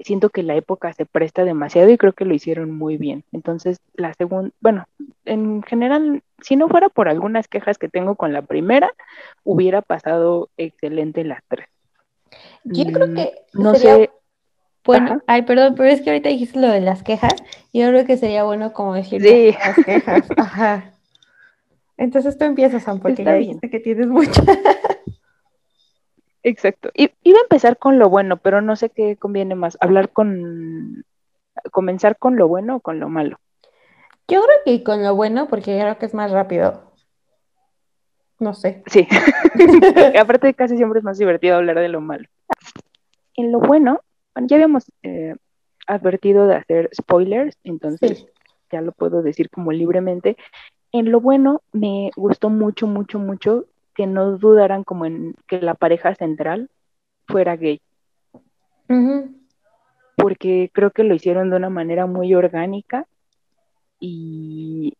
siento 0.00 0.30
que 0.30 0.42
la 0.42 0.54
época 0.56 0.92
se 0.92 1.06
presta 1.06 1.44
demasiado 1.44 1.90
y 1.90 1.98
creo 1.98 2.12
que 2.12 2.24
lo 2.24 2.34
hicieron 2.34 2.70
muy 2.70 2.96
bien. 2.96 3.24
Entonces, 3.32 3.80
la 3.94 4.14
segunda, 4.14 4.50
bueno, 4.60 4.86
en 5.24 5.62
general, 5.62 6.22
si 6.40 6.56
no 6.56 6.68
fuera 6.68 6.88
por 6.88 7.08
algunas 7.08 7.48
quejas 7.48 7.78
que 7.78 7.88
tengo 7.88 8.14
con 8.14 8.32
la 8.32 8.42
primera, 8.42 8.92
hubiera 9.44 9.82
pasado 9.82 10.48
excelente 10.56 11.24
las 11.24 11.42
tres. 11.48 11.66
Yo 12.64 12.84
creo 12.84 13.06
Mm, 13.08 13.14
que 13.14 13.34
No 13.54 13.74
sería 13.74 13.96
sé, 13.96 14.10
bueno, 14.84 15.06
Ajá. 15.06 15.22
ay, 15.26 15.42
perdón, 15.42 15.74
pero 15.76 15.88
es 15.90 16.00
que 16.00 16.10
ahorita 16.10 16.28
dijiste 16.28 16.58
lo 16.60 16.68
de 16.68 16.80
las 16.80 17.02
quejas, 17.02 17.34
y 17.72 17.80
yo 17.80 17.88
creo 17.88 18.04
que 18.06 18.16
sería 18.16 18.44
bueno 18.44 18.72
como 18.72 18.94
decir 18.94 19.20
Sí. 19.20 19.52
las 19.64 19.84
quejas. 19.84 20.30
Ajá. 20.36 20.92
Entonces 21.96 22.38
tú 22.38 22.44
empiezas, 22.44 22.84
Sam, 22.84 23.00
porque 23.00 23.22
Está 23.22 23.32
ya 23.32 23.36
bien. 23.38 23.48
dijiste 23.48 23.70
que 23.70 23.80
tienes 23.80 24.06
muchas. 24.06 24.44
Exacto. 26.42 26.90
I- 26.94 27.12
iba 27.22 27.38
a 27.38 27.42
empezar 27.42 27.78
con 27.78 27.98
lo 27.98 28.08
bueno, 28.08 28.36
pero 28.36 28.60
no 28.60 28.76
sé 28.76 28.90
qué 28.90 29.16
conviene 29.16 29.54
más, 29.54 29.76
hablar 29.80 30.10
con, 30.10 31.04
comenzar 31.70 32.16
con 32.18 32.36
lo 32.36 32.48
bueno 32.48 32.76
o 32.76 32.80
con 32.80 33.00
lo 33.00 33.08
malo. 33.08 33.38
Yo 34.28 34.42
creo 34.42 34.56
que 34.64 34.84
con 34.84 35.02
lo 35.02 35.14
bueno, 35.14 35.48
porque 35.48 35.78
creo 35.78 35.98
que 35.98 36.06
es 36.06 36.14
más 36.14 36.30
rápido. 36.30 36.92
No 38.38 38.54
sé. 38.54 38.82
Sí, 38.86 39.06
aparte 40.20 40.54
casi 40.54 40.76
siempre 40.76 40.98
es 41.00 41.04
más 41.04 41.18
divertido 41.18 41.56
hablar 41.56 41.78
de 41.78 41.88
lo 41.88 42.00
malo. 42.00 42.28
En 43.34 43.52
lo 43.52 43.60
bueno, 43.60 44.00
bueno, 44.34 44.48
ya 44.48 44.56
habíamos 44.56 44.84
eh, 45.02 45.34
advertido 45.86 46.46
de 46.46 46.56
hacer 46.56 46.90
spoilers, 46.94 47.56
entonces 47.64 48.18
Sí. 48.18 48.26
ya 48.70 48.80
lo 48.80 48.92
puedo 48.92 49.22
decir 49.22 49.48
como 49.50 49.72
libremente. 49.72 50.36
En 50.92 51.10
lo 51.10 51.20
bueno, 51.20 51.62
me 51.72 52.10
gustó 52.16 52.50
mucho, 52.50 52.86
mucho, 52.86 53.18
mucho 53.18 53.66
que 53.98 54.06
no 54.06 54.38
dudaran 54.38 54.84
como 54.84 55.06
en 55.06 55.34
que 55.48 55.60
la 55.60 55.74
pareja 55.74 56.14
central 56.14 56.70
fuera 57.26 57.56
gay, 57.56 57.82
porque 60.16 60.70
creo 60.72 60.90
que 60.92 61.04
lo 61.04 61.14
hicieron 61.14 61.50
de 61.50 61.56
una 61.56 61.70
manera 61.70 62.06
muy 62.06 62.34
orgánica 62.34 63.06
y 64.00 64.94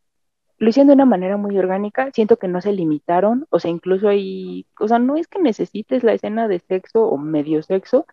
lo 0.58 0.68
hicieron 0.70 0.88
de 0.88 0.94
una 0.94 1.06
manera 1.06 1.36
muy 1.36 1.58
orgánica. 1.58 2.10
Siento 2.12 2.38
que 2.38 2.48
no 2.48 2.60
se 2.60 2.72
limitaron, 2.72 3.46
o 3.50 3.60
sea, 3.60 3.70
incluso 3.70 4.08
hay, 4.08 4.66
o 4.80 4.88
sea, 4.88 4.98
no 4.98 5.16
es 5.16 5.28
que 5.28 5.40
necesites 5.40 6.04
la 6.04 6.14
escena 6.14 6.48
de 6.48 6.60
sexo 6.60 7.04
o 7.08 7.18
medio 7.18 7.62
sexo, 7.62 8.06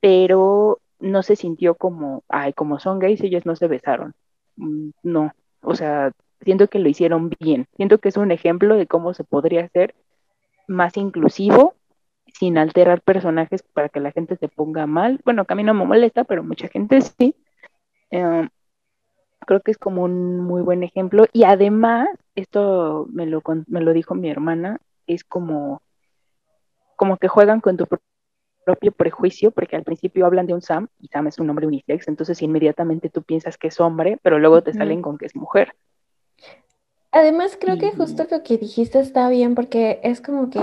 pero 0.00 0.80
no 1.00 1.22
se 1.22 1.36
sintió 1.36 1.76
como, 1.76 2.24
ay, 2.28 2.52
como 2.54 2.80
son 2.80 2.98
gays, 3.00 3.22
ellos 3.22 3.46
no 3.46 3.56
se 3.56 3.68
besaron. 3.68 4.14
Mm, 4.56 4.90
No, 5.02 5.32
o 5.62 5.74
sea, 5.76 6.12
siento 6.42 6.68
que 6.68 6.80
lo 6.80 6.88
hicieron 6.90 7.30
bien. 7.40 7.66
Siento 7.76 7.98
que 7.98 8.10
es 8.10 8.18
un 8.18 8.32
ejemplo 8.32 8.76
de 8.76 8.86
cómo 8.86 9.14
se 9.14 9.24
podría 9.24 9.64
hacer 9.64 9.94
más 10.68 10.96
inclusivo 10.96 11.74
sin 12.34 12.58
alterar 12.58 13.02
personajes 13.02 13.62
para 13.62 13.88
que 13.88 14.00
la 14.00 14.12
gente 14.12 14.36
se 14.36 14.48
ponga 14.48 14.86
mal. 14.86 15.20
Bueno, 15.24 15.44
que 15.44 15.54
a 15.54 15.56
mí 15.56 15.64
no 15.64 15.74
me 15.74 15.84
molesta, 15.84 16.24
pero 16.24 16.44
mucha 16.44 16.68
gente 16.68 17.00
sí. 17.00 17.34
Eh, 18.10 18.48
creo 19.46 19.60
que 19.60 19.70
es 19.70 19.78
como 19.78 20.04
un 20.04 20.40
muy 20.40 20.62
buen 20.62 20.82
ejemplo. 20.82 21.26
Y 21.32 21.44
además, 21.44 22.08
esto 22.34 23.06
me 23.10 23.26
lo, 23.26 23.42
me 23.66 23.80
lo 23.80 23.92
dijo 23.92 24.14
mi 24.14 24.30
hermana, 24.30 24.80
es 25.06 25.24
como, 25.24 25.82
como 26.96 27.16
que 27.16 27.28
juegan 27.28 27.60
con 27.60 27.76
tu 27.76 27.86
pro- 27.86 28.00
propio 28.64 28.92
prejuicio, 28.92 29.50
porque 29.50 29.76
al 29.76 29.84
principio 29.84 30.26
hablan 30.26 30.46
de 30.46 30.54
un 30.54 30.62
Sam 30.62 30.88
y 31.00 31.08
Sam 31.08 31.28
es 31.28 31.38
un 31.38 31.48
hombre 31.50 31.66
unisex, 31.66 32.08
entonces 32.08 32.42
inmediatamente 32.42 33.08
tú 33.10 33.22
piensas 33.22 33.58
que 33.58 33.68
es 33.68 33.80
hombre, 33.80 34.18
pero 34.22 34.38
luego 34.38 34.62
te 34.62 34.74
salen 34.74 35.02
con 35.02 35.18
que 35.18 35.26
es 35.26 35.36
mujer. 35.36 35.74
Además, 37.18 37.58
creo 37.60 37.78
que 37.78 37.90
justo 37.90 38.24
lo 38.30 38.44
que 38.44 38.58
dijiste 38.58 39.00
está 39.00 39.28
bien 39.28 39.56
porque 39.56 39.98
es 40.04 40.20
como 40.20 40.50
que 40.50 40.60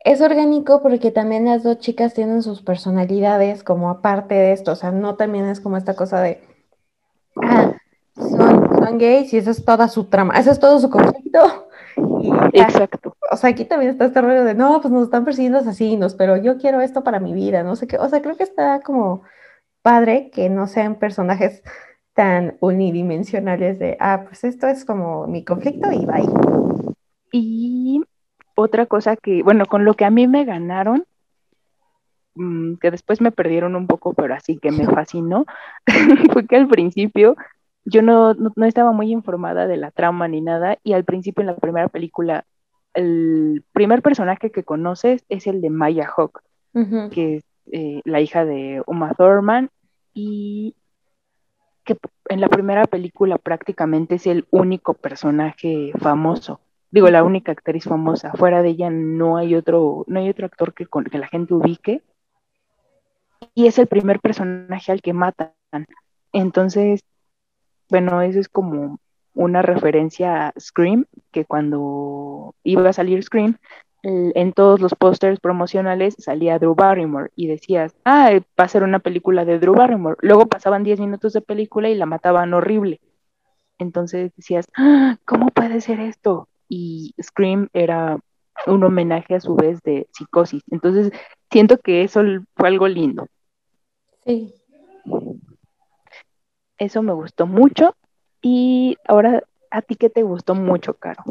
es 0.00 0.20
orgánico 0.20 0.82
porque 0.82 1.10
también 1.10 1.46
las 1.46 1.62
dos 1.62 1.78
chicas 1.78 2.12
tienen 2.12 2.42
sus 2.42 2.60
personalidades 2.60 3.64
como 3.64 3.88
aparte 3.88 4.34
de 4.34 4.52
esto, 4.52 4.72
o 4.72 4.76
sea, 4.76 4.90
no 4.90 5.16
también 5.16 5.46
es 5.46 5.60
como 5.60 5.78
esta 5.78 5.96
cosa 5.96 6.20
de, 6.20 6.42
ah, 7.42 7.72
son, 8.14 8.68
son 8.78 8.98
gays 8.98 9.32
y 9.32 9.38
esa 9.38 9.52
es 9.52 9.64
toda 9.64 9.88
su 9.88 10.04
trama, 10.04 10.38
ese 10.38 10.50
es 10.50 10.60
todo 10.60 10.78
su 10.78 10.90
conflicto. 10.90 11.66
Y. 12.20 12.60
Exacto. 12.60 13.16
O 13.30 13.36
sea, 13.38 13.48
aquí 13.48 13.64
también 13.64 13.92
está 13.92 14.04
este 14.04 14.20
rollo 14.20 14.44
de, 14.44 14.54
no, 14.54 14.82
pues 14.82 14.92
nos 14.92 15.04
están 15.04 15.24
persiguiendo 15.24 15.60
asesinos, 15.60 16.14
pero 16.14 16.36
yo 16.36 16.58
quiero 16.58 16.82
esto 16.82 17.02
para 17.02 17.20
mi 17.20 17.32
vida, 17.32 17.62
no 17.62 17.74
sé 17.74 17.86
qué, 17.86 17.96
o 17.96 18.06
sea, 18.10 18.20
creo 18.20 18.36
que 18.36 18.42
está 18.44 18.80
como 18.80 19.22
padre 19.80 20.28
que 20.30 20.50
no 20.50 20.66
sean 20.66 20.96
personajes 20.96 21.62
tan 22.14 22.56
unidimensionales 22.60 23.78
de, 23.78 23.96
ah, 24.00 24.24
pues 24.26 24.44
esto 24.44 24.68
es 24.68 24.84
como 24.84 25.26
mi 25.26 25.44
conflicto 25.44 25.90
y 25.92 26.06
bye. 26.06 26.94
Y 27.32 28.02
otra 28.54 28.86
cosa 28.86 29.16
que, 29.16 29.42
bueno, 29.42 29.66
con 29.66 29.84
lo 29.84 29.94
que 29.94 30.04
a 30.04 30.10
mí 30.10 30.28
me 30.28 30.44
ganaron, 30.44 31.04
mm, 32.36 32.76
que 32.76 32.92
después 32.92 33.20
me 33.20 33.32
perdieron 33.32 33.74
un 33.74 33.88
poco, 33.88 34.14
pero 34.14 34.34
así 34.34 34.58
que 34.58 34.70
me 34.70 34.86
fascinó, 35.06 35.44
fue 36.32 36.46
que 36.46 36.56
al 36.56 36.68
principio 36.68 37.36
yo 37.84 38.00
no, 38.00 38.32
no, 38.34 38.52
no 38.54 38.64
estaba 38.64 38.92
muy 38.92 39.10
informada 39.10 39.66
de 39.66 39.76
la 39.76 39.90
trama 39.90 40.28
ni 40.28 40.40
nada, 40.40 40.78
y 40.84 40.92
al 40.92 41.04
principio 41.04 41.42
en 41.42 41.48
la 41.48 41.56
primera 41.56 41.88
película, 41.88 42.44
el 42.94 43.64
primer 43.72 44.02
personaje 44.02 44.52
que 44.52 44.62
conoces 44.62 45.24
es 45.28 45.48
el 45.48 45.60
de 45.60 45.70
Maya 45.70 46.08
Hawk, 46.16 46.42
Ujú. 46.74 47.10
que 47.10 47.36
es 47.36 47.44
eh, 47.72 48.00
la 48.04 48.20
hija 48.20 48.44
de 48.44 48.82
Uma 48.86 49.14
Thurman, 49.14 49.70
y 50.14 50.76
que 51.84 51.96
en 52.28 52.40
la 52.40 52.48
primera 52.48 52.84
película 52.84 53.38
prácticamente 53.38 54.16
es 54.16 54.26
el 54.26 54.46
único 54.50 54.94
personaje 54.94 55.92
famoso. 55.98 56.60
Digo, 56.90 57.08
la 57.10 57.24
única 57.24 57.52
actriz 57.52 57.84
famosa. 57.84 58.32
Fuera 58.32 58.62
de 58.62 58.70
ella 58.70 58.90
no 58.90 59.36
hay 59.36 59.54
otro, 59.54 60.04
no 60.06 60.20
hay 60.20 60.28
otro 60.28 60.46
actor 60.46 60.74
que, 60.74 60.86
con, 60.86 61.04
que 61.04 61.18
la 61.18 61.28
gente 61.28 61.54
ubique. 61.54 62.02
Y 63.54 63.66
es 63.66 63.78
el 63.78 63.86
primer 63.86 64.20
personaje 64.20 64.92
al 64.92 65.02
que 65.02 65.12
matan. 65.12 65.52
Entonces, 66.32 67.02
bueno, 67.90 68.22
eso 68.22 68.40
es 68.40 68.48
como 68.48 68.98
una 69.34 69.62
referencia 69.62 70.48
a 70.48 70.54
Scream, 70.58 71.06
que 71.32 71.44
cuando 71.44 72.54
iba 72.62 72.88
a 72.88 72.92
salir 72.92 73.22
Scream, 73.22 73.58
en 74.04 74.52
todos 74.52 74.80
los 74.80 74.94
pósters 74.94 75.40
promocionales 75.40 76.14
salía 76.18 76.58
Drew 76.58 76.74
Barrymore 76.74 77.30
y 77.36 77.46
decías, 77.46 77.94
ah, 78.04 78.32
va 78.58 78.64
a 78.64 78.68
ser 78.68 78.82
una 78.82 78.98
película 78.98 79.44
de 79.44 79.58
Drew 79.58 79.74
Barrymore. 79.74 80.16
Luego 80.20 80.46
pasaban 80.46 80.84
10 80.84 81.00
minutos 81.00 81.32
de 81.32 81.40
película 81.40 81.88
y 81.88 81.94
la 81.94 82.04
mataban 82.06 82.52
horrible. 82.52 83.00
Entonces 83.78 84.32
decías, 84.36 84.66
"Ah, 84.76 85.16
¿cómo 85.24 85.48
puede 85.48 85.80
ser 85.80 86.00
esto? 86.00 86.48
Y 86.68 87.14
Scream 87.20 87.68
era 87.72 88.18
un 88.66 88.84
homenaje 88.84 89.34
a 89.34 89.40
su 89.40 89.54
vez 89.56 89.80
de 89.82 90.06
psicosis. 90.12 90.62
Entonces 90.70 91.10
siento 91.50 91.78
que 91.78 92.02
eso 92.02 92.22
fue 92.56 92.68
algo 92.68 92.86
lindo. 92.88 93.26
Sí. 94.24 94.54
Eso 96.78 97.02
me 97.02 97.12
gustó 97.12 97.46
mucho. 97.46 97.96
Y 98.42 98.96
ahora, 99.08 99.42
¿a 99.70 99.82
ti 99.82 99.96
qué 99.96 100.10
te 100.10 100.22
gustó 100.22 100.54
mucho, 100.54 100.94
Caro? 100.94 101.24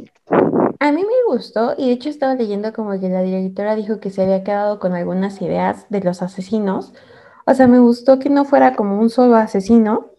A 0.84 0.92
mí 0.92 1.02
me 1.02 1.34
gustó 1.34 1.76
y 1.78 1.88
de 1.88 1.94
hecho 1.94 2.10
estaba 2.10 2.36
leyendo 2.36 2.74
como 2.74 3.00
que 3.00 3.08
la 3.08 3.22
directora 3.22 3.74
dijo 3.74 4.02
que 4.02 4.10
se 4.10 4.22
había 4.24 4.44
quedado 4.44 4.80
con 4.80 4.92
algunas 4.92 5.42
ideas 5.42 5.86
de 5.90 6.02
los 6.02 6.22
asesinos. 6.22 6.94
O 7.46 7.54
sea, 7.54 7.68
me 7.68 7.80
gustó 7.80 8.20
que 8.20 8.30
no 8.30 8.44
fuera 8.44 8.76
como 8.76 9.00
un 9.00 9.10
solo 9.10 9.38
asesino, 9.38 10.12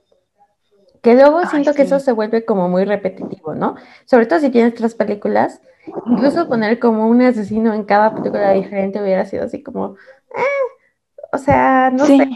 que 1.03 1.15
luego 1.15 1.45
Ay, 1.45 1.47
siento 1.47 1.75
que 1.75 1.83
sí. 1.83 1.89
eso 1.89 2.01
se 2.01 2.13
vuelve 2.13 2.47
como 2.47 2.69
muy 2.71 2.85
repetitivo, 2.87 3.55
¿no? 3.55 3.77
Sobre 4.07 4.25
todo 4.25 4.41
si 4.41 4.49
tienes 4.49 4.75
tres 4.75 4.95
películas, 4.95 5.61
incluso 6.07 6.49
poner 6.49 6.79
como 6.79 7.09
un 7.09 7.21
asesino 7.21 7.75
en 7.75 7.85
cada 7.85 8.15
película 8.15 8.53
diferente 8.53 9.03
hubiera 9.03 9.27
sido 9.27 9.45
así 9.45 9.63
como, 9.63 9.97
eh, 10.35 10.41
o 11.33 11.39
sea, 11.39 11.91
no 11.93 12.07
sí, 12.07 12.19
sé. 12.19 12.27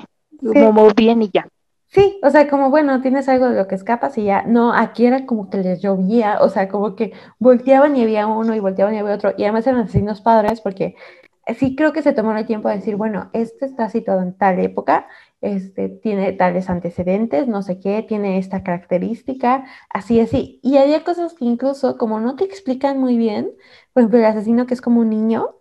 Sí. 0.52 0.60
como 0.60 0.90
bien 0.90 1.22
y 1.22 1.30
ya. 1.30 1.48
Sí, 1.90 2.20
o 2.22 2.28
sea, 2.28 2.48
como 2.48 2.68
bueno, 2.68 3.00
tienes 3.00 3.28
algo 3.30 3.48
de 3.48 3.56
lo 3.56 3.66
que 3.66 3.74
escapas 3.74 4.18
y 4.18 4.24
ya, 4.24 4.42
no, 4.42 4.74
aquí 4.74 5.06
era 5.06 5.24
como 5.24 5.48
que 5.48 5.56
les 5.56 5.80
llovía, 5.80 6.38
o 6.42 6.50
sea, 6.50 6.68
como 6.68 6.94
que 6.94 7.12
volteaban 7.38 7.96
y 7.96 8.02
había 8.02 8.26
uno 8.26 8.54
y 8.54 8.60
volteaban 8.60 8.94
y 8.94 8.98
había 8.98 9.14
otro, 9.14 9.32
y 9.38 9.44
además 9.44 9.66
eran 9.66 9.80
asesinos 9.80 10.20
padres 10.20 10.60
porque 10.60 10.96
sí 11.56 11.74
creo 11.74 11.94
que 11.94 12.02
se 12.02 12.12
tomaron 12.12 12.38
el 12.38 12.46
tiempo 12.46 12.68
de 12.68 12.76
decir, 12.76 12.96
bueno, 12.96 13.30
este 13.32 13.64
está 13.64 13.88
situado 13.88 14.20
en 14.20 14.36
tal 14.36 14.58
época, 14.58 15.06
este 15.40 15.88
tiene 15.88 16.32
tales 16.34 16.68
antecedentes, 16.68 17.48
no 17.48 17.62
sé 17.62 17.80
qué, 17.80 18.04
tiene 18.06 18.36
esta 18.36 18.62
característica, 18.62 19.64
así, 19.88 20.20
así, 20.20 20.60
y 20.62 20.76
había 20.76 21.04
cosas 21.04 21.32
que 21.32 21.46
incluso 21.46 21.96
como 21.96 22.20
no 22.20 22.36
te 22.36 22.44
explican 22.44 23.00
muy 23.00 23.16
bien, 23.16 23.52
por 23.94 24.02
ejemplo, 24.02 24.18
el 24.18 24.26
asesino 24.26 24.66
que 24.66 24.74
es 24.74 24.82
como 24.82 25.00
un 25.00 25.08
niño, 25.08 25.54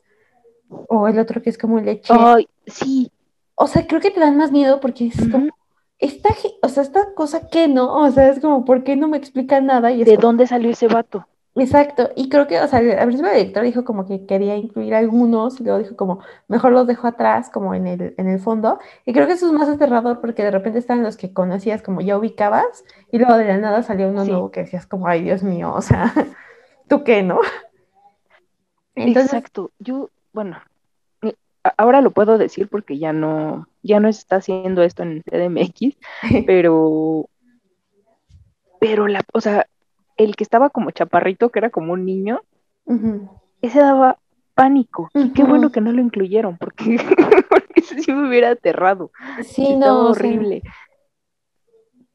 o 0.67 1.07
el 1.07 1.19
otro 1.19 1.41
que 1.41 1.49
es 1.49 1.57
como 1.57 1.75
un 1.75 1.85
lechero, 1.85 2.19
Ay, 2.19 2.49
sí. 2.65 3.09
o 3.55 3.67
sea, 3.67 3.87
creo 3.87 4.01
que 4.01 4.11
te 4.11 4.19
dan 4.19 4.35
más 4.35 4.51
miedo 4.51 4.81
porque 4.81 5.07
es 5.07 5.29
como. 5.31 5.57
Esta, 5.99 6.29
o 6.62 6.69
sea, 6.69 6.83
esta 6.83 7.13
cosa 7.15 7.49
que 7.49 7.67
no, 7.67 7.93
o 8.03 8.12
sea, 8.12 8.29
es 8.29 8.39
como, 8.39 8.65
¿por 8.65 8.83
qué 8.83 8.95
no 8.95 9.07
me 9.07 9.17
explican 9.17 9.65
nada? 9.65 9.91
Y 9.91 10.03
¿De 10.03 10.15
como- 10.15 10.21
dónde 10.27 10.47
salió 10.47 10.69
ese 10.71 10.88
vato? 10.88 11.25
exacto, 11.60 12.12
y 12.15 12.29
creo 12.29 12.45
que, 12.45 12.60
o 12.60 12.67
sea, 12.67 12.77
al 12.77 13.07
principio 13.07 13.31
el 13.31 13.38
director 13.38 13.63
dijo 13.63 13.83
como 13.83 14.05
que 14.05 14.27
quería 14.27 14.55
incluir 14.57 14.93
algunos, 14.93 15.60
y 15.60 15.63
luego 15.63 15.79
dijo 15.79 15.95
como, 15.95 16.19
mejor 16.47 16.71
los 16.71 16.86
dejo 16.86 17.07
atrás, 17.07 17.49
como 17.49 17.73
en 17.73 17.88
el, 17.88 18.13
en 18.19 18.27
el 18.27 18.39
fondo, 18.39 18.77
y 19.07 19.13
creo 19.13 19.25
que 19.25 19.33
eso 19.33 19.47
es 19.47 19.53
más 19.53 19.67
aterrador 19.67 20.21
porque 20.21 20.43
de 20.43 20.51
repente 20.51 20.77
están 20.77 21.01
los 21.01 21.17
que 21.17 21.33
conocías, 21.33 21.81
como 21.81 22.01
ya 22.01 22.15
ubicabas, 22.15 22.83
y 23.12 23.17
luego 23.17 23.36
de 23.38 23.45
la 23.45 23.57
nada 23.57 23.81
salió 23.81 24.07
uno 24.07 24.23
Sí. 24.23 24.29
nuevo 24.29 24.51
que 24.51 24.60
decías 24.62 24.86
como, 24.86 25.07
ay, 25.07 25.23
Dios 25.23 25.41
mío, 25.41 25.73
o 25.73 25.81
sea, 25.81 26.13
¿tú 26.88 27.03
qué, 27.03 27.23
no? 27.23 27.39
Entonces, 28.95 29.33
Exacto. 29.33 29.71
Yo, 29.79 30.10
bueno, 30.33 30.57
eh, 31.23 31.33
ahora 31.77 32.01
lo 32.01 32.12
puedo 32.12 32.38
decir 32.38 32.67
porque 32.69 32.97
ya 32.97 33.13
no, 33.13 33.67
ya 33.88 34.00
no 34.00 34.08
está 34.08 34.38
haciendo 34.38 34.84
esto 34.84 35.04
en 35.04 35.23
CDMX, 35.23 35.97
pero, 36.45 37.30
pero 38.80 39.08
la, 39.08 39.23
o 39.34 39.41
sea, 39.41 39.67
el 40.17 40.36
que 40.36 40.43
estaba 40.43 40.69
como 40.69 40.91
chaparrito, 40.91 41.50
que 41.50 41.60
era 41.60 41.69
como 41.69 41.93
un 41.93 42.06
niño, 42.06 42.41
ese 43.62 43.80
daba 43.80 44.19
pánico. 44.54 45.10
Y 45.13 45.34
qué 45.34 45.43
bueno 45.43 45.71
que 45.71 45.82
no 45.82 45.91
lo 45.91 46.02
incluyeron, 46.02 46.58
porque, 46.58 46.97
porque 47.50 47.82
ese 47.82 48.02
sí 48.02 48.12
me 48.12 48.28
hubiera 48.28 48.52
aterrado. 48.52 49.12
sí, 49.43 49.63
Estaba 49.73 49.93
no, 49.93 50.10
horrible. 50.10 50.63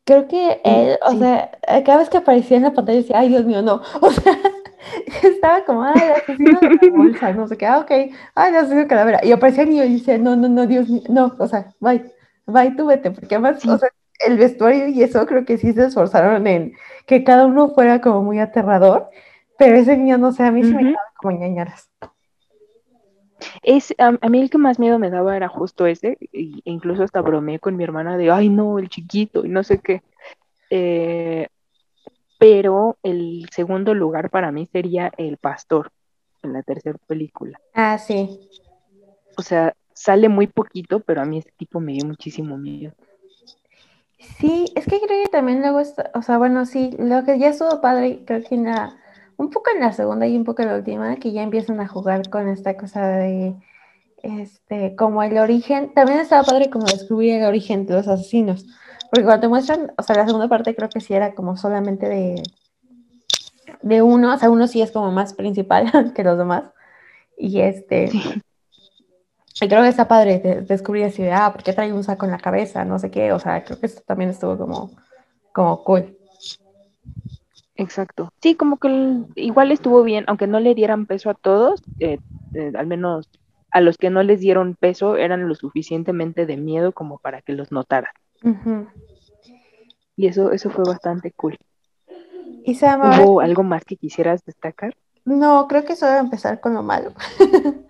Creo 0.05 0.27
que 0.27 0.61
él, 0.65 0.99
o 1.07 1.17
sea, 1.17 1.53
cada 1.85 1.99
vez 1.99 2.11
que 2.11 2.17
aparecía 2.17 2.57
en 2.57 2.65
la 2.65 2.73
pantalla 2.75 2.99
decía, 2.99 3.21
ay, 3.21 3.29
Dios 3.29 3.45
mío, 3.45 3.63
no. 3.63 3.81
O 4.01 4.11
sea, 4.11 4.37
estaba 5.23 5.65
como, 5.65 5.83
ay, 5.85 5.95
el 5.97 6.13
asesino 6.13 6.61
de 6.61 6.69
la 6.91 6.97
bolsa, 6.97 7.33
no 7.33 7.49
sé 7.49 7.57
qué, 7.57 7.67
ah, 7.67 7.79
ok, 7.79 7.91
ay, 7.91 8.51
el 8.51 8.57
asesino 8.57 8.81
de 8.81 8.87
calavera. 8.87 9.21
Y 9.25 9.33
aparecía 9.33 9.63
el 9.65 9.71
niño 9.71 9.85
y 9.85 9.89
dice, 9.95 10.19
no, 10.19 10.37
no, 10.37 10.49
no, 10.49 10.67
Dios 10.67 10.89
mío, 10.89 11.03
no, 11.09 11.35
o 11.39 11.47
sea, 11.47 11.73
bye, 11.81 12.05
bye, 12.47 12.73
tú 12.77 12.87
vete, 12.87 13.11
porque 13.11 13.35
además, 13.35 13.61
Sí. 13.61 13.69
o 13.69 13.79
sea, 13.79 13.89
el 14.27 14.39
vestuario 14.39 14.89
y 14.89 15.03
eso 15.03 15.27
creo 15.27 15.45
que 15.45 15.59
sí 15.59 15.73
se 15.73 15.87
esforzaron 15.87 16.47
en 16.47 16.75
que 17.07 17.25
cada 17.25 17.47
uno 17.47 17.71
fuera 17.71 18.01
como 18.01 18.23
muy 18.23 18.39
aterrador, 18.39 19.09
pero 19.59 19.77
ese 19.77 19.97
niño, 19.97 20.19
no 20.19 20.33
sé, 20.33 20.45
a 20.45 20.53
mí 20.53 20.63
sí 20.63 20.73
me 20.73 20.81
quedaba 20.81 21.13
como 21.17 21.39
ñañaras. 21.39 21.91
Es, 23.63 23.93
a, 23.99 24.17
a 24.21 24.29
mí 24.29 24.41
el 24.41 24.51
que 24.51 24.59
más 24.59 24.79
miedo 24.79 24.99
me 25.01 25.11
daba 25.11 25.37
era 25.37 25.49
justo 25.49 25.87
ese, 25.87 26.17
e 26.33 26.61
incluso 26.65 27.03
hasta 27.03 27.21
bromeé 27.21 27.59
con 27.59 27.77
mi 27.77 27.83
hermana 27.83 28.17
de, 28.17 28.31
ay 28.31 28.49
no, 28.49 28.79
el 28.79 28.89
chiquito, 28.89 29.45
y 29.45 29.49
no 29.49 29.65
sé 29.65 29.79
qué. 29.79 30.03
Eh, 30.71 31.49
pero 32.43 32.99
el 33.05 33.49
segundo 33.55 33.95
lugar 33.95 34.29
para 34.29 34.51
mí 34.51 34.69
sería 34.73 35.13
El 35.17 35.37
Pastor, 35.37 35.93
en 36.43 36.53
la 36.53 36.65
tercera 36.65 36.99
película. 37.07 37.61
Ah, 37.73 37.97
sí. 37.99 38.51
O 39.37 39.43
sea, 39.43 39.77
sale 39.95 40.29
muy 40.29 40.49
poquito, 40.49 40.99
pero 40.99 41.21
a 41.21 41.25
mí 41.25 41.39
ese 41.39 41.53
tipo 41.57 41.79
me 41.79 41.93
dio 41.93 42.05
muchísimo 42.05 42.59
miedo. 42.59 42.95
Sí, 44.41 44.73
es 44.75 44.87
que 44.87 45.01
creo 45.01 45.23
que 45.23 45.29
también 45.31 45.61
luego, 45.61 45.79
está- 45.79 46.11
o 46.17 46.23
sea, 46.23 46.37
bueno, 46.37 46.67
sí, 46.67 46.97
lo 46.99 47.23
que 47.23 47.39
ya 47.39 47.51
estuvo 47.51 47.81
padre, 47.81 48.25
creo 48.27 48.43
que 48.43 48.57
en 48.57 48.65
la, 48.65 48.97
un 49.37 49.49
poco 49.51 49.71
en 49.73 49.81
la 49.81 49.93
segunda 49.93 50.27
y 50.27 50.37
un 50.37 50.43
poco 50.43 50.63
en 50.63 50.69
la 50.69 50.75
última, 50.79 51.15
que 51.19 51.31
ya 51.31 51.45
empiezan 51.45 51.79
a 51.79 51.87
jugar 51.87 52.29
con 52.29 52.49
esta 52.49 52.77
cosa 52.77 53.07
de, 53.07 53.55
este, 54.25 54.97
como 54.97 55.23
el 55.23 55.39
origen, 55.39 55.95
también 55.95 56.19
estaba 56.19 56.43
padre 56.43 56.71
como 56.71 56.87
descubrir 56.87 57.35
el 57.35 57.45
origen 57.45 57.87
de 57.87 57.95
los 57.95 58.09
asesinos, 58.09 58.67
porque 59.13 59.27
cuando 59.27 59.43
te 59.43 59.49
muestran, 59.49 59.93
o 59.99 60.03
sea, 60.03 60.17
la 60.17 60.27
segunda 60.27 60.49
parte 60.49 60.75
creo 60.75 60.89
que 60.89 61.01
sí 61.01 61.13
era 61.13 61.35
como 61.35 61.55
solamente 61.59 62.09
de, 62.09 62.43
de 63.83 64.03
uno, 64.03 64.35
o 64.35 64.39
sea, 64.39 64.51
uno 64.51 64.67
sí 64.67 64.83
es 64.83 64.91
como 64.93 65.11
más 65.13 65.35
principal 65.35 65.91
que 66.15 66.25
los 66.25 66.39
demás, 66.39 66.65
y 67.39 67.61
este, 67.61 68.11
y 69.61 69.69
creo 69.69 69.83
que 69.83 69.89
está 69.89 70.09
padre 70.09 70.39
de- 70.41 70.61
descubrir 70.63 71.05
así 71.05 71.23
de, 71.23 71.33
ah, 71.33 71.53
¿por 71.53 71.63
qué 71.63 71.73
trae 71.73 71.93
un 71.93 72.05
saco 72.05 72.25
en 72.27 72.33
la 72.33 72.39
cabeza? 72.39 72.85
No 72.85 72.99
sé 72.99 73.11
qué, 73.11 73.33
o 73.33 73.39
sea, 73.39 73.65
creo 73.65 73.79
que 73.79 73.87
esto 73.87 74.03
también 74.07 74.31
estuvo 74.31 74.57
como, 74.59 74.91
como 75.53 75.85
cool. 75.85 76.17
Exacto. 77.77 78.31
Sí, 78.43 78.55
como 78.55 78.79
que 78.79 78.89
el- 78.89 79.27
igual 79.37 79.73
estuvo 79.73 80.03
bien, 80.03 80.25
aunque 80.29 80.47
no 80.47 80.61
le 80.61 80.75
dieran 80.75 81.07
peso 81.07 81.31
a 81.31 81.35
todos, 81.35 81.81
eh, 81.99 82.19
eh, 82.55 82.73
al 82.77 82.87
menos 82.87 83.29
a 83.71 83.81
los 83.81 83.97
que 83.97 84.11
no 84.11 84.23
les 84.23 84.41
dieron 84.41 84.77
peso 84.77 85.17
eran 85.17 85.49
lo 85.49 85.55
suficientemente 85.55 86.45
de 86.47 86.57
miedo 86.59 86.93
como 86.93 87.19
para 87.19 87.41
que 87.43 87.53
los 87.55 87.73
notaran. 87.73 88.13
Y 90.17 90.27
eso, 90.27 90.53
eso 90.53 90.71
fue 90.71 90.85
bastante 90.85 91.33
cool. 91.33 91.59
Y 92.65 92.75
Sam, 92.75 93.03
ahora- 93.03 93.21
¿Hubo 93.23 93.41
algo 93.41 93.63
más 93.63 93.85
que 93.85 93.97
quisieras 93.97 94.45
destacar? 94.45 94.95
no, 95.25 95.67
creo 95.69 95.85
que 95.85 95.95
solo 95.97 96.19
empezar 96.19 96.61
con 96.61 96.75
lo 96.75 96.83
malo. 96.83 97.13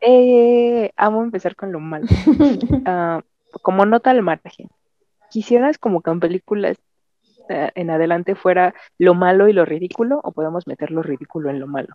Eh, 0.00 0.92
amo 0.96 1.24
empezar 1.24 1.56
con 1.56 1.72
lo 1.72 1.80
malo. 1.80 2.06
Ah, 2.86 3.20
como 3.62 3.84
nota 3.84 4.10
al 4.10 4.22
margen, 4.22 4.68
¿quisieras 5.30 5.78
como 5.78 6.02
que 6.02 6.10
en 6.12 6.20
películas 6.20 6.76
eh, 7.48 7.72
en 7.74 7.90
adelante 7.90 8.36
fuera 8.36 8.74
lo 8.98 9.14
malo 9.14 9.48
y 9.48 9.52
lo 9.52 9.64
ridículo 9.64 10.20
o 10.22 10.30
podemos 10.30 10.68
meter 10.68 10.92
lo 10.92 11.02
ridículo 11.02 11.50
en 11.50 11.58
lo 11.58 11.66
malo? 11.66 11.94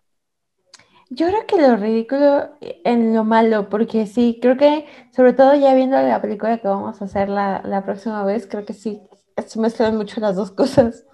Yo 1.15 1.27
creo 1.27 1.45
que 1.45 1.61
lo 1.61 1.75
ridículo 1.75 2.49
en 2.59 3.13
lo 3.13 3.23
malo, 3.23 3.69
porque 3.69 4.07
sí, 4.07 4.39
creo 4.41 4.57
que 4.57 4.85
sobre 5.11 5.33
todo 5.33 5.53
ya 5.53 5.75
viendo 5.75 6.01
la 6.01 6.21
película 6.21 6.57
que 6.57 6.67
vamos 6.67 7.01
a 7.01 7.05
hacer 7.05 7.29
la, 7.29 7.61
la 7.63 7.83
próxima 7.83 8.23
vez, 8.25 8.47
creo 8.47 8.65
que 8.65 8.73
sí, 8.73 8.99
se 9.45 9.59
mezclan 9.59 9.95
mucho 9.95 10.19
las 10.19 10.35
dos 10.35 10.49
cosas. 10.51 11.05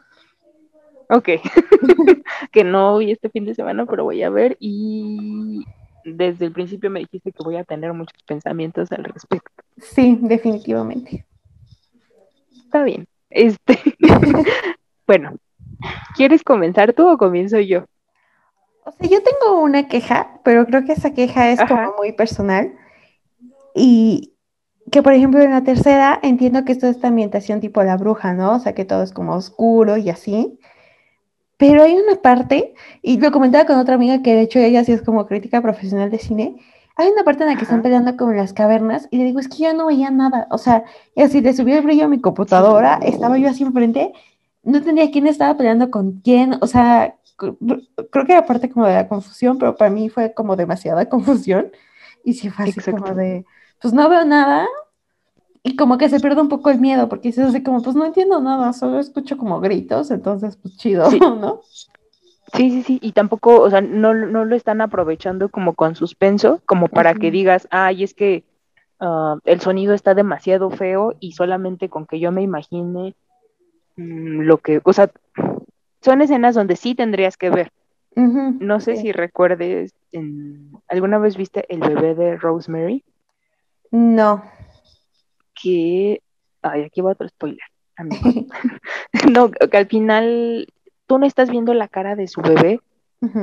Ok, 1.09 1.27
que 2.51 2.63
no 2.63 2.97
vi 2.99 3.11
este 3.11 3.29
fin 3.29 3.43
de 3.43 3.55
semana, 3.55 3.85
pero 3.85 4.05
voy 4.05 4.23
a 4.23 4.29
ver 4.29 4.55
y 4.59 5.65
desde 6.05 6.45
el 6.45 6.53
principio 6.53 6.89
me 6.89 7.01
dijiste 7.01 7.31
que 7.31 7.43
voy 7.43 7.57
a 7.57 7.63
tener 7.63 7.91
muchos 7.93 8.21
pensamientos 8.23 8.91
al 8.91 9.03
respecto. 9.03 9.63
Sí, 9.77 10.17
definitivamente. 10.21 11.25
Está 12.63 12.83
bien. 12.83 13.07
Este, 13.29 13.79
bueno, 15.07 15.33
¿quieres 16.15 16.43
comenzar 16.43 16.93
tú 16.93 17.09
o 17.09 17.17
comienzo 17.17 17.59
yo? 17.59 17.85
O 18.85 18.91
sea, 18.91 19.09
yo 19.09 19.19
tengo 19.21 19.61
una 19.61 19.87
queja, 19.87 20.39
pero 20.43 20.65
creo 20.65 20.85
que 20.85 20.93
esa 20.93 21.11
queja 21.11 21.51
es 21.51 21.59
Ajá. 21.59 21.85
como 21.85 21.97
muy 21.97 22.11
personal. 22.13 22.73
Y 23.75 24.33
que, 24.91 25.03
por 25.03 25.13
ejemplo, 25.13 25.41
en 25.41 25.51
la 25.51 25.63
tercera 25.63 26.19
entiendo 26.23 26.65
que 26.65 26.71
esto 26.71 26.87
es 26.87 26.95
esta 26.95 27.09
ambientación 27.09 27.59
tipo 27.59 27.83
la 27.83 27.97
bruja, 27.97 28.33
¿no? 28.33 28.55
O 28.55 28.59
sea, 28.59 28.73
que 28.73 28.85
todo 28.85 29.03
es 29.03 29.13
como 29.13 29.33
oscuro 29.33 29.97
y 29.97 30.09
así. 30.09 30.59
Pero 31.57 31.83
hay 31.83 31.93
una 31.95 32.21
parte, 32.21 32.73
y 33.01 33.19
lo 33.19 33.31
comentaba 33.31 33.65
con 33.65 33.77
otra 33.77 33.95
amiga 33.95 34.21
que 34.21 34.33
de 34.33 34.41
hecho 34.41 34.59
ella 34.59 34.83
sí 34.83 34.93
es 34.93 35.01
como 35.01 35.27
crítica 35.27 35.61
profesional 35.61 36.09
de 36.09 36.17
cine. 36.17 36.55
Hay 36.95 37.09
una 37.09 37.23
parte 37.23 37.43
en 37.43 37.49
la 37.49 37.55
que 37.55 37.63
están 37.63 37.79
Ajá. 37.79 37.83
peleando 37.83 38.17
como 38.17 38.31
en 38.31 38.37
las 38.37 38.53
cavernas 38.53 39.07
y 39.11 39.17
le 39.17 39.25
digo, 39.25 39.39
es 39.39 39.49
que 39.49 39.63
yo 39.63 39.73
no 39.73 39.87
veía 39.87 40.09
nada. 40.09 40.47
O 40.51 40.57
sea, 40.57 40.83
y 41.15 41.21
así 41.21 41.41
le 41.41 41.53
subí 41.53 41.73
el 41.73 41.81
brillo 41.81 42.05
a 42.05 42.07
mi 42.09 42.19
computadora, 42.19 42.99
estaba 43.03 43.37
yo 43.37 43.49
así 43.49 43.63
enfrente, 43.63 44.13
no 44.63 44.77
entendía 44.77 45.11
quién 45.11 45.27
estaba 45.27 45.55
peleando 45.57 45.91
con 45.91 46.21
quién. 46.21 46.55
O 46.61 46.67
sea, 46.67 47.15
creo 47.39 48.25
que 48.25 48.33
era 48.33 48.45
parte 48.45 48.69
como 48.69 48.85
de 48.85 48.93
la 48.93 49.07
confusión, 49.07 49.57
pero 49.57 49.75
para 49.75 49.89
mí 49.89 50.09
fue 50.09 50.33
como 50.33 50.55
demasiada 50.55 51.07
confusión. 51.09 51.71
Y 52.23 52.33
sí 52.33 52.49
fue 52.49 52.65
así 52.65 52.91
como 52.91 53.13
de, 53.15 53.45
pues 53.81 53.93
no 53.93 54.09
veo 54.09 54.25
nada. 54.25 54.67
Y 55.63 55.75
como 55.75 55.97
que 55.97 56.09
se 56.09 56.19
pierde 56.19 56.41
un 56.41 56.49
poco 56.49 56.69
el 56.69 56.79
miedo, 56.79 57.09
porque 57.09 57.29
dices 57.29 57.47
así 57.47 57.63
como, 57.63 57.81
pues 57.81 57.95
no 57.95 58.05
entiendo 58.05 58.39
nada, 58.39 58.71
solo 58.71 58.99
escucho 58.99 59.37
como 59.37 59.59
gritos, 59.59 60.09
entonces 60.09 60.55
pues 60.57 60.77
chido, 60.77 61.09
Sí. 61.09 61.19
¿no? 61.19 61.61
Sí, 62.53 62.71
sí, 62.71 62.83
sí, 62.83 62.99
y 63.01 63.11
tampoco, 63.11 63.61
o 63.61 63.69
sea, 63.69 63.81
no, 63.81 64.13
no 64.13 64.43
lo 64.45 64.55
están 64.55 64.81
aprovechando 64.81 65.49
como 65.49 65.75
con 65.75 65.95
suspenso, 65.95 66.61
como 66.65 66.87
para 66.87 67.13
que 67.13 67.29
digas, 67.29 67.67
ay, 67.69 68.03
es 68.03 68.13
que 68.13 68.43
ah, 68.99 69.37
el 69.45 69.61
sonido 69.61 69.93
está 69.93 70.15
demasiado 70.15 70.71
feo 70.71 71.13
y 71.19 71.33
solamente 71.33 71.89
con 71.89 72.07
que 72.07 72.19
yo 72.19 72.31
me 72.31 72.41
imagine 72.41 73.15
mm, 73.97 74.41
lo 74.41 74.57
que, 74.57 74.81
o 74.83 74.93
sea, 74.93 75.11
son 76.01 76.21
escenas 76.21 76.55
donde 76.55 76.75
sí 76.75 76.95
tendrías 76.95 77.37
que 77.37 77.49
ver. 77.49 77.71
No 78.65 78.79
sé 78.79 78.95
si 78.97 79.11
recuerdes, 79.11 79.93
en- 80.11 80.71
¿alguna 80.87 81.17
vez 81.19 81.37
viste 81.37 81.65
El 81.73 81.79
bebé 81.79 82.15
de 82.15 82.37
Rosemary? 82.37 83.03
No. 83.91 84.43
Que, 85.61 86.21
ay, 86.61 86.83
aquí 86.83 87.01
va 87.01 87.11
otro 87.11 87.27
spoiler. 87.27 87.59
No, 89.31 89.51
que 89.51 89.77
al 89.77 89.87
final 89.87 90.67
tú 91.07 91.17
no 91.17 91.25
estás 91.25 91.49
viendo 91.49 91.73
la 91.73 91.87
cara 91.87 92.15
de 92.15 92.27
su 92.27 92.41
bebé, 92.41 92.79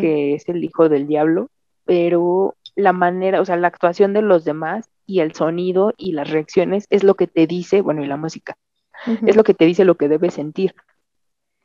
que 0.00 0.34
es 0.34 0.48
el 0.48 0.64
hijo 0.64 0.88
del 0.88 1.06
diablo, 1.06 1.50
pero 1.84 2.54
la 2.74 2.92
manera, 2.92 3.40
o 3.40 3.44
sea, 3.44 3.56
la 3.56 3.68
actuación 3.68 4.12
de 4.14 4.22
los 4.22 4.44
demás 4.44 4.88
y 5.06 5.20
el 5.20 5.34
sonido 5.34 5.92
y 5.96 6.12
las 6.12 6.30
reacciones 6.30 6.86
es 6.90 7.04
lo 7.04 7.14
que 7.14 7.26
te 7.26 7.46
dice, 7.46 7.82
bueno, 7.82 8.02
y 8.02 8.06
la 8.06 8.16
música, 8.16 8.56
es 9.26 9.36
lo 9.36 9.44
que 9.44 9.54
te 9.54 9.66
dice 9.66 9.84
lo 9.84 9.94
que 9.96 10.08
debes 10.08 10.34
sentir. 10.34 10.74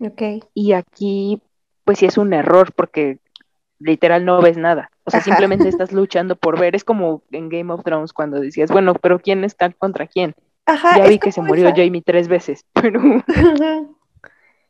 Ok. 0.02 0.46
Y 0.54 0.74
aquí, 0.74 1.42
pues 1.86 2.00
sí 2.00 2.06
es 2.06 2.18
un 2.18 2.34
error 2.34 2.74
porque 2.74 3.20
literal 3.80 4.26
no 4.26 4.42
ves 4.42 4.58
nada. 4.58 4.92
O 5.06 5.12
sea, 5.12 5.20
Ajá. 5.20 5.26
simplemente 5.30 5.68
estás 5.70 5.92
luchando 5.92 6.36
por 6.36 6.60
ver. 6.60 6.76
Es 6.76 6.84
como 6.84 7.24
en 7.32 7.50
Game 7.50 7.72
of 7.72 7.84
Thrones 7.84 8.14
cuando 8.14 8.40
decías, 8.40 8.72
bueno, 8.72 8.94
pero 8.96 9.20
¿quién 9.20 9.44
está 9.44 9.72
contra 9.72 10.08
quién? 10.08 10.34
Ajá, 10.66 10.98
ya 10.98 11.08
vi 11.08 11.18
que 11.20 11.32
se 11.32 11.42
murió 11.42 11.68
esa- 11.68 11.76
Jamie 11.76 12.02
tres 12.06 12.28
veces, 12.28 12.66
pero 12.74 13.00
Ajá. 13.28 13.84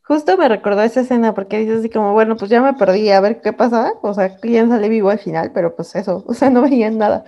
Justo 0.04 0.36
me 0.38 0.50
recordó 0.50 0.82
esa 0.82 1.02
escena 1.02 1.34
porque 1.34 1.60
dices 1.60 1.80
así 1.80 1.90
como, 1.90 2.12
bueno, 2.12 2.36
pues 2.36 2.52
ya 2.52 2.62
me 2.62 2.74
perdí, 2.74 3.10
a 3.12 3.22
ver 3.22 3.40
qué 3.42 3.54
pasaba. 3.54 3.94
O 4.02 4.14
sea, 4.14 4.36
quién 4.38 4.68
sale 4.68 4.90
vivo 4.90 5.10
al 5.10 5.20
final, 5.20 5.52
pero 5.54 5.74
pues 5.76 5.96
eso, 5.96 6.24
o 6.28 6.34
sea, 6.34 6.50
no 6.50 6.62
veían 6.64 6.98
nada. 6.98 7.24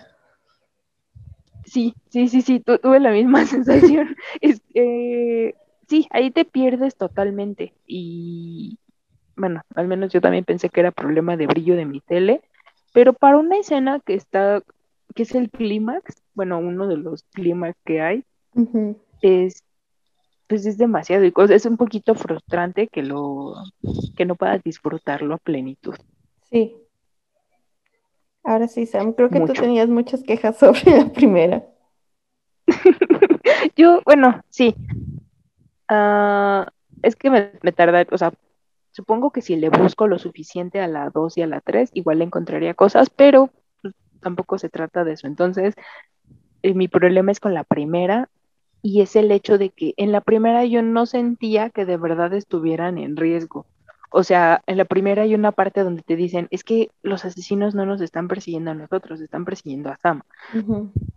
Sí, 1.65 1.95
sí, 2.09 2.27
sí, 2.27 2.41
sí, 2.41 2.59
tu- 2.59 2.77
tuve 2.79 2.99
la 2.99 3.11
misma 3.11 3.45
sensación. 3.45 4.15
Es, 4.41 4.61
eh, 4.73 5.53
sí, 5.93 6.07
ahí 6.09 6.31
te 6.31 6.43
pierdes 6.43 6.95
totalmente. 6.95 7.73
Y 7.85 8.79
bueno, 9.35 9.61
al 9.75 9.87
menos 9.87 10.11
yo 10.11 10.21
también 10.21 10.43
pensé 10.43 10.69
que 10.69 10.79
era 10.79 10.91
problema 10.91 11.37
de 11.37 11.45
brillo 11.45 11.75
de 11.75 11.85
mi 11.85 12.01
tele, 12.01 12.41
pero 12.93 13.13
para 13.13 13.37
una 13.37 13.57
escena 13.57 13.99
que 13.99 14.15
está, 14.15 14.63
que 15.13 15.21
es 15.21 15.35
el 15.35 15.51
clímax, 15.51 16.23
bueno, 16.33 16.57
uno 16.57 16.87
de 16.87 16.97
los 16.97 17.21
clímax 17.33 17.77
que 17.85 18.01
hay, 18.01 18.23
es, 19.21 19.63
pues 20.47 20.65
es 20.65 20.79
demasiado, 20.79 21.25
y 21.25 21.33
es 21.49 21.65
un 21.67 21.77
poquito 21.77 22.15
frustrante 22.15 22.87
que 22.87 23.03
lo, 23.03 23.53
que 24.17 24.25
no 24.25 24.33
puedas 24.33 24.63
disfrutarlo 24.63 25.35
a 25.35 25.37
plenitud. 25.37 25.93
Sí. 26.49 26.75
Ahora 28.43 28.67
sí, 28.67 28.87
Sam, 28.87 29.13
creo 29.13 29.29
que 29.29 29.41
tú 29.41 29.53
tenías 29.53 29.89
muchas 29.89 30.23
quejas 30.23 30.57
sobre 30.59 30.97
la 30.97 31.13
primera. 31.13 31.63
Yo, 33.75 34.01
bueno, 34.05 34.41
sí. 34.49 34.75
Ah, 35.89 36.71
es 37.01 37.15
que 37.15 37.29
me, 37.29 37.51
me 37.61 37.71
tarda, 37.71 38.05
o 38.11 38.17
sea, 38.17 38.33
supongo 38.91 39.31
que 39.31 39.41
si 39.41 39.55
le 39.55 39.69
busco 39.69 40.07
lo 40.07 40.19
suficiente 40.19 40.79
a 40.81 40.87
la 40.87 41.09
2 41.09 41.37
y 41.37 41.41
a 41.41 41.47
la 41.47 41.61
3, 41.61 41.89
igual 41.93 42.19
le 42.19 42.25
encontraría 42.25 42.73
cosas, 42.73 43.09
pero 43.09 43.49
pues, 43.81 43.93
tampoco 44.21 44.57
se 44.57 44.69
trata 44.69 45.03
de 45.03 45.13
eso. 45.13 45.27
Entonces, 45.27 45.75
eh, 46.63 46.73
mi 46.73 46.87
problema 46.87 47.31
es 47.31 47.39
con 47.39 47.53
la 47.53 47.63
primera 47.63 48.29
y 48.81 49.01
es 49.01 49.15
el 49.15 49.31
hecho 49.31 49.57
de 49.57 49.69
que 49.71 49.93
en 49.97 50.11
la 50.11 50.21
primera 50.21 50.65
yo 50.65 50.81
no 50.83 51.05
sentía 51.05 51.69
que 51.69 51.85
de 51.85 51.97
verdad 51.97 52.33
estuvieran 52.33 52.97
en 52.97 53.17
riesgo. 53.17 53.67
O 54.11 54.23
sea, 54.23 54.61
en 54.67 54.77
la 54.77 54.85
primera 54.85 55.23
hay 55.23 55.35
una 55.35 55.51
parte 55.51 55.83
donde 55.83 56.03
te 56.03 56.15
dicen, 56.15 56.47
es 56.51 56.63
que 56.63 56.91
los 57.03 57.25
asesinos 57.25 57.75
no 57.75 57.85
nos 57.85 58.01
están 58.01 58.27
persiguiendo 58.27 58.71
a 58.71 58.75
nosotros, 58.75 59.21
están 59.21 59.45
persiguiendo 59.45 59.89
a 59.89 59.97
Sam 59.97 60.23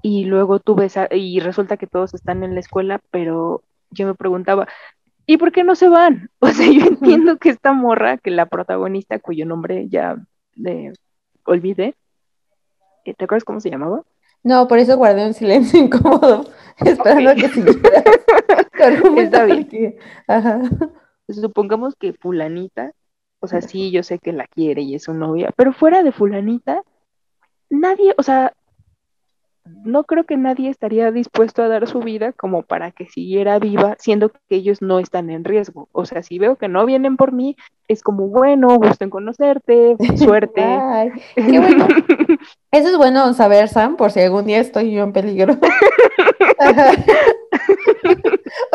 y 0.02 0.24
luego 0.24 0.60
tú 0.60 0.74
ves 0.74 0.96
a- 0.96 1.08
y 1.14 1.40
resulta 1.40 1.76
que 1.76 1.86
todos 1.86 2.14
están 2.14 2.42
en 2.44 2.54
la 2.54 2.60
escuela, 2.60 3.00
pero 3.10 3.62
yo 3.96 4.06
me 4.06 4.14
preguntaba, 4.14 4.68
¿y 5.26 5.36
por 5.38 5.52
qué 5.52 5.64
no 5.64 5.74
se 5.74 5.88
van? 5.88 6.30
O 6.40 6.48
sea, 6.48 6.70
yo 6.70 6.86
entiendo 6.86 7.38
que 7.38 7.50
esta 7.50 7.72
morra, 7.72 8.18
que 8.18 8.30
la 8.30 8.46
protagonista, 8.46 9.18
cuyo 9.18 9.46
nombre 9.46 9.88
ya 9.88 10.16
eh, 10.64 10.92
olvidé, 11.44 11.94
Eh, 13.04 13.14
¿Te 13.14 13.24
acuerdas 13.24 13.44
cómo 13.44 13.60
se 13.60 13.70
llamaba? 13.70 14.02
No, 14.42 14.68
por 14.68 14.78
eso 14.78 14.96
guardé 14.96 15.26
un 15.26 15.34
silencio 15.34 15.80
incómodo, 15.84 16.44
esperando 16.84 17.30
Ok. 17.32 17.36
que 17.38 17.46
argumento, 18.84 19.20
Está 19.22 19.44
bien. 19.44 19.96
Ajá. 20.28 20.60
Supongamos 21.28 21.96
que 21.96 22.12
fulanita, 22.12 22.92
o 23.40 23.48
sea, 23.48 23.60
sí, 23.60 23.90
yo 23.90 24.02
sé 24.02 24.18
que 24.18 24.32
la 24.32 24.46
quiere 24.46 24.82
y 24.82 24.94
es 24.94 25.04
su 25.04 25.14
novia, 25.14 25.52
pero 25.56 25.72
fuera 25.72 26.02
de 26.02 26.12
fulanita, 26.12 26.82
nadie, 27.70 28.14
o 28.18 28.22
sea, 28.22 28.52
no 29.84 30.04
creo 30.04 30.24
que 30.24 30.36
nadie 30.36 30.68
estaría 30.68 31.10
dispuesto 31.12 31.62
a 31.62 31.68
dar 31.68 31.86
su 31.88 32.00
vida 32.00 32.32
como 32.32 32.62
para 32.62 32.90
que 32.90 33.06
siguiera 33.06 33.58
viva, 33.58 33.96
siendo 33.98 34.30
que 34.30 34.56
ellos 34.56 34.82
no 34.82 34.98
están 34.98 35.30
en 35.30 35.44
riesgo. 35.44 35.88
O 35.92 36.04
sea, 36.04 36.22
si 36.22 36.38
veo 36.38 36.56
que 36.56 36.68
no 36.68 36.84
vienen 36.86 37.16
por 37.16 37.32
mí, 37.32 37.56
es 37.88 38.02
como, 38.02 38.28
bueno, 38.28 38.76
gusto 38.76 39.04
en 39.04 39.10
conocerte, 39.10 39.96
suerte. 40.16 40.62
Ay, 40.62 41.10
qué 41.34 41.58
bueno. 41.58 41.86
Eso 42.72 42.88
es 42.88 42.96
bueno 42.96 43.32
saber, 43.34 43.68
Sam, 43.68 43.96
por 43.96 44.10
si 44.10 44.20
algún 44.20 44.46
día 44.46 44.60
estoy 44.60 44.92
yo 44.92 45.02
en 45.04 45.12
peligro. 45.12 45.56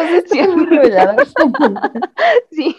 Sí, 2.52 2.76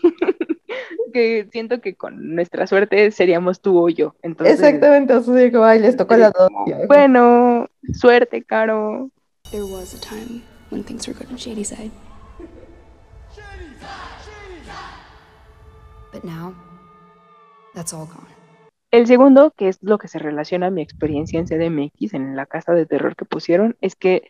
que 1.12 1.48
siento 1.52 1.80
que 1.80 1.94
con 1.94 2.34
nuestra 2.34 2.66
suerte 2.66 3.10
seríamos 3.10 3.60
tú 3.60 3.78
o 3.78 3.88
yo. 3.88 4.14
Entonces, 4.22 4.58
Exactamente, 4.60 5.14
o 5.14 5.20
sea, 5.22 5.50
como, 5.52 5.64
ay, 5.64 5.80
les 5.80 5.96
tocó 5.96 6.16
la 6.16 6.30
dos. 6.30 6.48
bueno, 6.88 7.66
suerte, 7.92 8.42
Caro. 8.44 9.10
There 9.50 9.64
was 9.64 9.94
a 9.94 10.00
time 10.00 10.42
when 10.70 10.82
things 10.84 11.06
were 11.08 11.14
good 11.18 11.30
on 11.30 11.36
Shady's 11.36 11.68
side. 11.68 11.90
But 16.12 16.24
now, 16.24 16.54
that's 17.74 17.92
all 17.94 18.06
gone. 18.06 18.28
El 18.90 19.06
segundo, 19.06 19.52
que 19.56 19.68
es 19.68 19.78
lo 19.82 19.96
que 19.98 20.08
se 20.08 20.18
relaciona 20.18 20.66
a 20.66 20.70
mi 20.70 20.82
experiencia 20.82 21.40
en 21.40 21.46
CDMX, 21.46 22.12
en 22.14 22.36
la 22.36 22.44
casa 22.46 22.72
de 22.74 22.84
terror 22.84 23.16
que 23.16 23.24
pusieron, 23.24 23.76
es 23.80 23.96
que, 23.96 24.28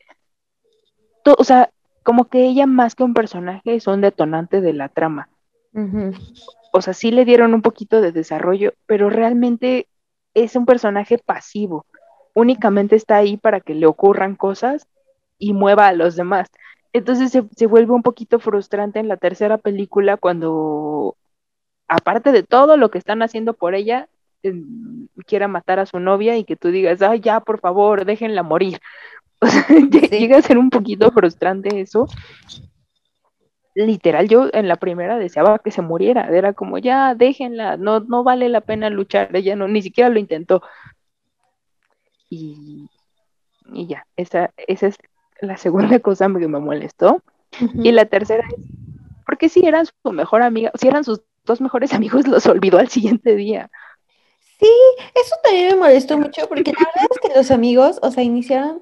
to- 1.25 1.35
o 1.37 1.43
sea, 1.45 1.71
como 2.03 2.27
que 2.27 2.45
ella 2.45 2.67
más 2.67 2.95
que 2.95 3.05
un 3.05 3.15
personaje 3.15 3.75
es 3.75 3.87
un 3.87 4.01
detonante 4.01 4.61
de 4.61 4.73
la 4.73 4.89
trama. 4.89 5.29
O 6.73 6.83
sea, 6.83 6.95
sí 6.95 7.11
le 7.11 7.25
dieron 7.25 7.55
un 7.55 7.63
poquito 7.63 8.01
de 8.01 8.13
desarrollo, 8.13 8.75
pero 8.87 9.11
realmente 9.11 9.89
es 10.35 10.57
un 10.57 10.67
personaje 10.67 11.19
pasivo. 11.19 11.87
Únicamente 12.35 12.97
está 12.97 13.17
ahí 13.17 13.37
para 13.37 13.61
que 13.61 13.75
le 13.75 13.87
ocurran 13.87 14.37
cosas 14.37 14.87
y 15.39 15.53
mueva 15.53 15.89
a 15.89 15.93
los 15.93 16.17
demás. 16.17 16.49
Entonces 16.93 17.31
se, 17.31 17.45
se 17.57 17.67
vuelve 17.67 17.93
un 17.93 18.03
poquito 18.03 18.39
frustrante 18.39 18.99
en 19.01 19.09
la 19.09 19.17
tercera 19.17 19.59
película 19.59 20.17
cuando, 20.17 21.17
aparte 21.89 22.33
de 22.33 22.43
todo 22.43 22.77
lo 22.77 22.91
que 22.91 22.99
están 22.99 23.23
haciendo 23.23 23.55
por 23.55 23.75
ella, 23.75 24.09
quiera 25.27 25.49
matar 25.49 25.79
a 25.79 25.87
su 25.87 26.01
novia 26.01 26.37
y 26.37 26.45
que 26.45 26.57
tú 26.57 26.69
digas, 26.69 27.03
ay, 27.03 27.21
ya, 27.21 27.41
por 27.41 27.61
favor, 27.61 28.05
déjenla 28.05 28.43
morir. 28.43 28.81
O 29.43 29.47
sea, 29.47 29.67
Sí. 29.69 30.19
llega 30.19 30.39
a 30.39 30.43
ser 30.43 30.57
un 30.57 30.71
poquito 30.71 31.11
frustrante 31.11 31.81
eso. 31.81 32.07
Literal, 33.75 34.29
yo 34.29 34.49
en 34.53 34.69
la 34.69 34.77
primera 34.77 35.19
deseaba 35.19 35.59
que 35.59 35.71
se 35.71 35.83
muriera, 35.83 36.29
era 36.29 36.53
como, 36.53 36.79
ya, 36.79 37.15
déjenla, 37.15 37.77
no, 37.77 38.01
no 38.01 38.23
vale 38.23 38.49
la 38.49 38.61
pena 38.61 38.91
luchar, 38.91 39.35
ella 39.35 39.57
no, 39.57 39.67
ni 39.67 39.83
siquiera 39.83 40.11
lo 40.11 40.19
intentó. 40.19 40.63
Y, 42.29 42.89
y 43.73 43.87
ya, 43.87 44.07
esa, 44.17 44.53
esa 44.57 44.87
es 44.89 44.97
la 45.41 45.57
segunda 45.57 45.99
cosa 46.01 46.27
que 46.27 46.49
me 46.49 46.61
molestó. 46.61 47.23
Ujú. 47.61 47.83
Y 47.83 47.93
la 47.93 48.05
tercera 48.05 48.45
es, 48.49 48.65
porque 49.27 49.49
si 49.49 49.67
eran 49.67 49.87
su 49.87 50.13
mejor 50.13 50.43
amiga, 50.43 50.71
si 50.75 50.87
eran 50.87 51.03
sus 51.03 51.23
dos 51.45 51.61
mejores 51.61 51.93
amigos, 51.95 52.29
los 52.29 52.47
olvidó 52.47 52.79
al 52.79 52.89
siguiente 52.89 53.35
día. 53.35 53.71
Sí, 54.61 54.69
eso 55.15 55.35
también 55.43 55.71
me 55.71 55.77
molestó 55.77 56.17
mucho 56.19 56.47
porque 56.47 56.73
la 56.73 56.87
verdad 56.95 57.09
es 57.11 57.19
que 57.21 57.37
los 57.37 57.51
amigos, 57.51 57.99
o 58.01 58.11
sea, 58.13 58.23
iniciaron, 58.23 58.81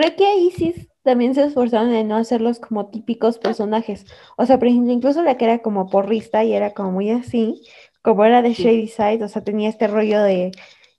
creo 0.00 0.16
que 0.16 0.26
ahí 0.26 0.50
sí 0.50 0.88
también 1.02 1.34
se 1.34 1.44
esforzaron 1.44 1.92
en 1.94 2.08
no 2.08 2.16
hacerlos 2.16 2.58
como 2.60 2.90
típicos 2.90 3.38
personajes. 3.38 4.06
O 4.36 4.46
sea, 4.46 4.58
por 4.58 4.68
ejemplo, 4.68 4.92
incluso 4.92 5.22
la 5.22 5.36
que 5.36 5.46
era 5.46 5.58
como 5.60 5.88
porrista 5.88 6.44
y 6.44 6.52
era 6.52 6.74
como 6.74 6.92
muy 6.92 7.10
así, 7.10 7.62
como 8.02 8.24
era 8.24 8.42
de. 8.42 8.52
Shady 8.52 8.88
Side, 8.88 9.24
o 9.24 9.28
sea, 9.28 9.42
tenía 9.42 9.68
este 9.68 9.86
rollo 9.86 10.22
de, 10.22 10.52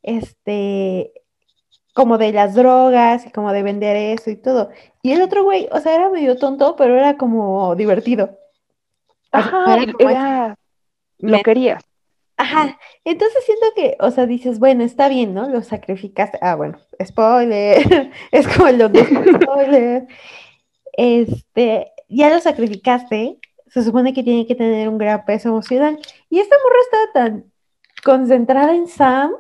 este, 0.03 1.13
como 1.93 2.17
de 2.17 2.31
las 2.31 2.55
drogas 2.55 3.25
y 3.25 3.31
como 3.31 3.53
de 3.53 3.63
vender 3.63 3.95
eso 3.95 4.29
y 4.29 4.35
todo. 4.35 4.69
Y 5.01 5.11
el 5.11 5.21
otro 5.21 5.43
güey, 5.43 5.67
o 5.71 5.79
sea, 5.79 5.95
era 5.95 6.09
medio 6.09 6.37
tonto, 6.37 6.75
pero 6.75 6.97
era 6.97 7.17
como 7.17 7.75
divertido. 7.75 8.37
Ajá, 9.31 9.77
era 9.77 9.93
como 9.93 10.09
era, 10.09 10.55
lo 11.19 11.39
querías. 11.41 11.83
Ajá, 12.39 12.79
entonces 13.03 13.43
siento 13.43 13.65
que, 13.75 13.97
o 13.99 14.11
sea, 14.11 14.25
dices, 14.25 14.59
bueno, 14.59 14.85
está 14.85 15.09
bien, 15.09 15.33
¿no? 15.33 15.49
Lo 15.49 15.61
sacrificaste. 15.61 16.39
Ah, 16.41 16.55
bueno, 16.55 16.79
spoiler, 17.03 18.11
es 18.31 18.47
como 18.47 18.69
el 18.69 18.77
donde 18.77 19.03
spoiler. 19.03 20.07
Este, 20.93 21.91
ya 22.07 22.29
lo 22.29 22.39
sacrificaste, 22.39 23.39
se 23.67 23.83
supone 23.83 24.13
que 24.13 24.23
tiene 24.23 24.47
que 24.47 24.55
tener 24.55 24.87
un 24.87 24.97
gran 24.97 25.25
peso 25.25 25.49
emocional. 25.49 25.99
Y 26.29 26.39
esta 26.39 26.55
morra 26.63 26.77
estaba 26.81 27.11
tan 27.13 27.51
concentrada 28.05 28.73
en 28.73 28.87
Sam 28.87 29.31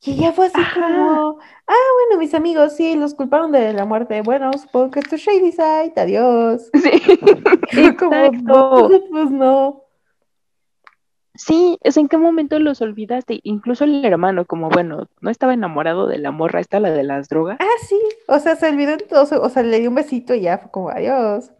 que 0.00 0.16
ya 0.16 0.32
fue 0.32 0.46
así 0.46 0.58
Ajá. 0.58 0.80
como, 0.80 1.38
ah, 1.66 1.74
bueno, 2.08 2.18
mis 2.18 2.32
amigos, 2.32 2.74
sí, 2.76 2.96
los 2.96 3.14
culparon 3.14 3.52
de 3.52 3.74
la 3.74 3.84
muerte. 3.84 4.22
Bueno, 4.22 4.50
supongo 4.54 4.90
que 4.90 5.00
esto 5.00 5.16
es 5.16 5.22
Shady 5.22 5.52
Side, 5.52 5.92
adiós. 5.96 6.70
Sí, 6.72 7.18
Y 7.72 7.94
como, 7.94 8.10
pues 9.10 9.30
no. 9.30 9.84
Sí, 11.44 11.76
es 11.82 11.96
en 11.96 12.06
qué 12.06 12.18
momento 12.18 12.60
los 12.60 12.80
olvidaste. 12.82 13.40
Incluso 13.42 13.82
el 13.82 14.04
hermano, 14.04 14.44
como 14.44 14.68
bueno, 14.68 15.08
no 15.20 15.28
estaba 15.28 15.54
enamorado 15.54 16.06
de 16.06 16.18
la 16.18 16.30
morra, 16.30 16.60
esta 16.60 16.78
la 16.78 16.92
de 16.92 17.02
las 17.02 17.28
drogas. 17.28 17.56
Ah, 17.58 17.66
sí, 17.84 17.98
o 18.28 18.38
sea, 18.38 18.54
se 18.54 18.68
olvidó 18.68 18.92
entonces, 18.92 19.40
o 19.42 19.48
sea, 19.48 19.64
le 19.64 19.80
dio 19.80 19.88
un 19.88 19.96
besito 19.96 20.36
y 20.36 20.42
ya 20.42 20.58
fue 20.58 20.70
como 20.70 20.90
adiós. 20.90 21.50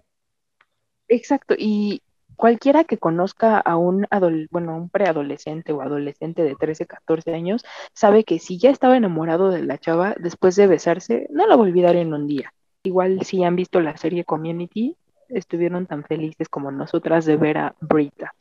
Exacto, 1.08 1.56
y 1.58 2.00
cualquiera 2.36 2.84
que 2.84 2.96
conozca 2.96 3.58
a 3.58 3.76
un 3.76 4.06
bueno, 4.52 4.76
un 4.76 4.88
preadolescente 4.88 5.72
o 5.72 5.82
adolescente 5.82 6.44
de 6.44 6.54
13, 6.54 6.86
14 6.86 7.34
años, 7.34 7.64
sabe 7.92 8.22
que 8.22 8.38
si 8.38 8.58
ya 8.58 8.70
estaba 8.70 8.96
enamorado 8.96 9.50
de 9.50 9.64
la 9.64 9.78
chava, 9.78 10.14
después 10.16 10.54
de 10.54 10.68
besarse, 10.68 11.26
no 11.30 11.44
la 11.48 11.56
va 11.56 11.62
a 11.64 11.66
olvidar 11.66 11.96
en 11.96 12.14
un 12.14 12.28
día. 12.28 12.54
Igual 12.84 13.22
si 13.24 13.42
han 13.42 13.56
visto 13.56 13.80
la 13.80 13.96
serie 13.96 14.24
Community, 14.24 14.96
estuvieron 15.28 15.86
tan 15.86 16.04
felices 16.04 16.48
como 16.48 16.70
nosotras 16.70 17.24
de 17.24 17.36
ver 17.36 17.58
a 17.58 17.74
Brita. 17.80 18.32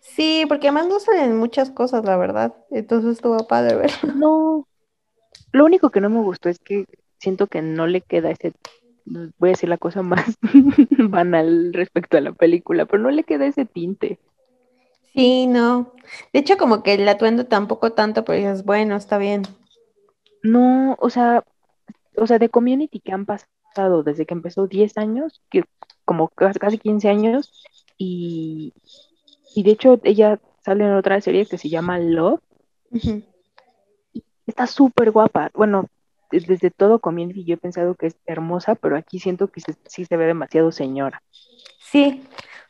Sí, 0.00 0.44
porque 0.48 0.68
además 0.68 0.88
no 0.88 1.00
salen 1.00 1.36
muchas 1.38 1.70
cosas, 1.70 2.04
la 2.04 2.16
verdad. 2.16 2.54
Entonces 2.70 3.12
estuvo 3.12 3.46
padre 3.46 3.76
ver. 3.76 3.90
No, 4.16 4.66
lo 5.52 5.64
único 5.64 5.90
que 5.90 6.00
no 6.00 6.10
me 6.10 6.20
gustó 6.20 6.48
es 6.48 6.58
que 6.58 6.86
siento 7.18 7.46
que 7.46 7.62
no 7.62 7.86
le 7.86 8.00
queda 8.00 8.30
ese, 8.30 8.52
voy 9.38 9.50
a 9.50 9.52
decir 9.52 9.68
la 9.68 9.78
cosa 9.78 10.02
más 10.02 10.36
banal 10.98 11.72
respecto 11.72 12.16
a 12.16 12.20
la 12.20 12.32
película, 12.32 12.86
pero 12.86 13.02
no 13.02 13.10
le 13.10 13.24
queda 13.24 13.46
ese 13.46 13.64
tinte. 13.64 14.18
Sí, 15.14 15.46
no. 15.46 15.92
De 16.32 16.40
hecho, 16.40 16.56
como 16.56 16.82
que 16.82 16.94
el 16.94 17.08
atuendo 17.08 17.46
tampoco 17.46 17.92
tanto, 17.92 18.24
pero 18.24 18.38
dices, 18.38 18.64
bueno, 18.64 18.96
está 18.96 19.18
bien. 19.18 19.42
No, 20.42 20.96
o 21.00 21.10
sea, 21.10 21.42
o 22.16 22.26
sea, 22.26 22.38
de 22.38 22.48
Community 22.48 23.00
que 23.00 23.12
han 23.12 23.26
pasado 23.26 24.02
desde 24.04 24.26
que 24.26 24.34
empezó 24.34 24.66
10 24.66 24.96
años, 24.96 25.42
que 25.50 25.64
como 26.04 26.28
casi 26.28 26.58
casi 26.58 26.78
15 26.78 27.08
años, 27.08 27.64
y, 27.96 28.72
y 29.58 29.62
de 29.64 29.70
hecho 29.72 29.98
ella 30.04 30.38
sale 30.64 30.84
en 30.84 30.92
otra 30.94 31.20
serie 31.20 31.46
que 31.46 31.58
se 31.58 31.68
llama 31.68 31.98
Love, 31.98 32.40
está 34.46 34.66
súper 34.66 35.10
guapa. 35.10 35.50
Bueno, 35.54 35.86
de- 36.30 36.40
desde 36.40 36.70
todo 36.70 36.98
Community 37.00 37.44
yo 37.44 37.54
he 37.54 37.58
pensado 37.58 37.94
que 37.94 38.06
es 38.06 38.16
hermosa, 38.26 38.74
pero 38.74 38.96
aquí 38.96 39.18
siento 39.18 39.48
que 39.48 39.60
se- 39.60 39.76
sí 39.86 40.04
se 40.04 40.16
ve 40.16 40.26
demasiado 40.26 40.72
señora. 40.72 41.22
Sí. 41.80 42.22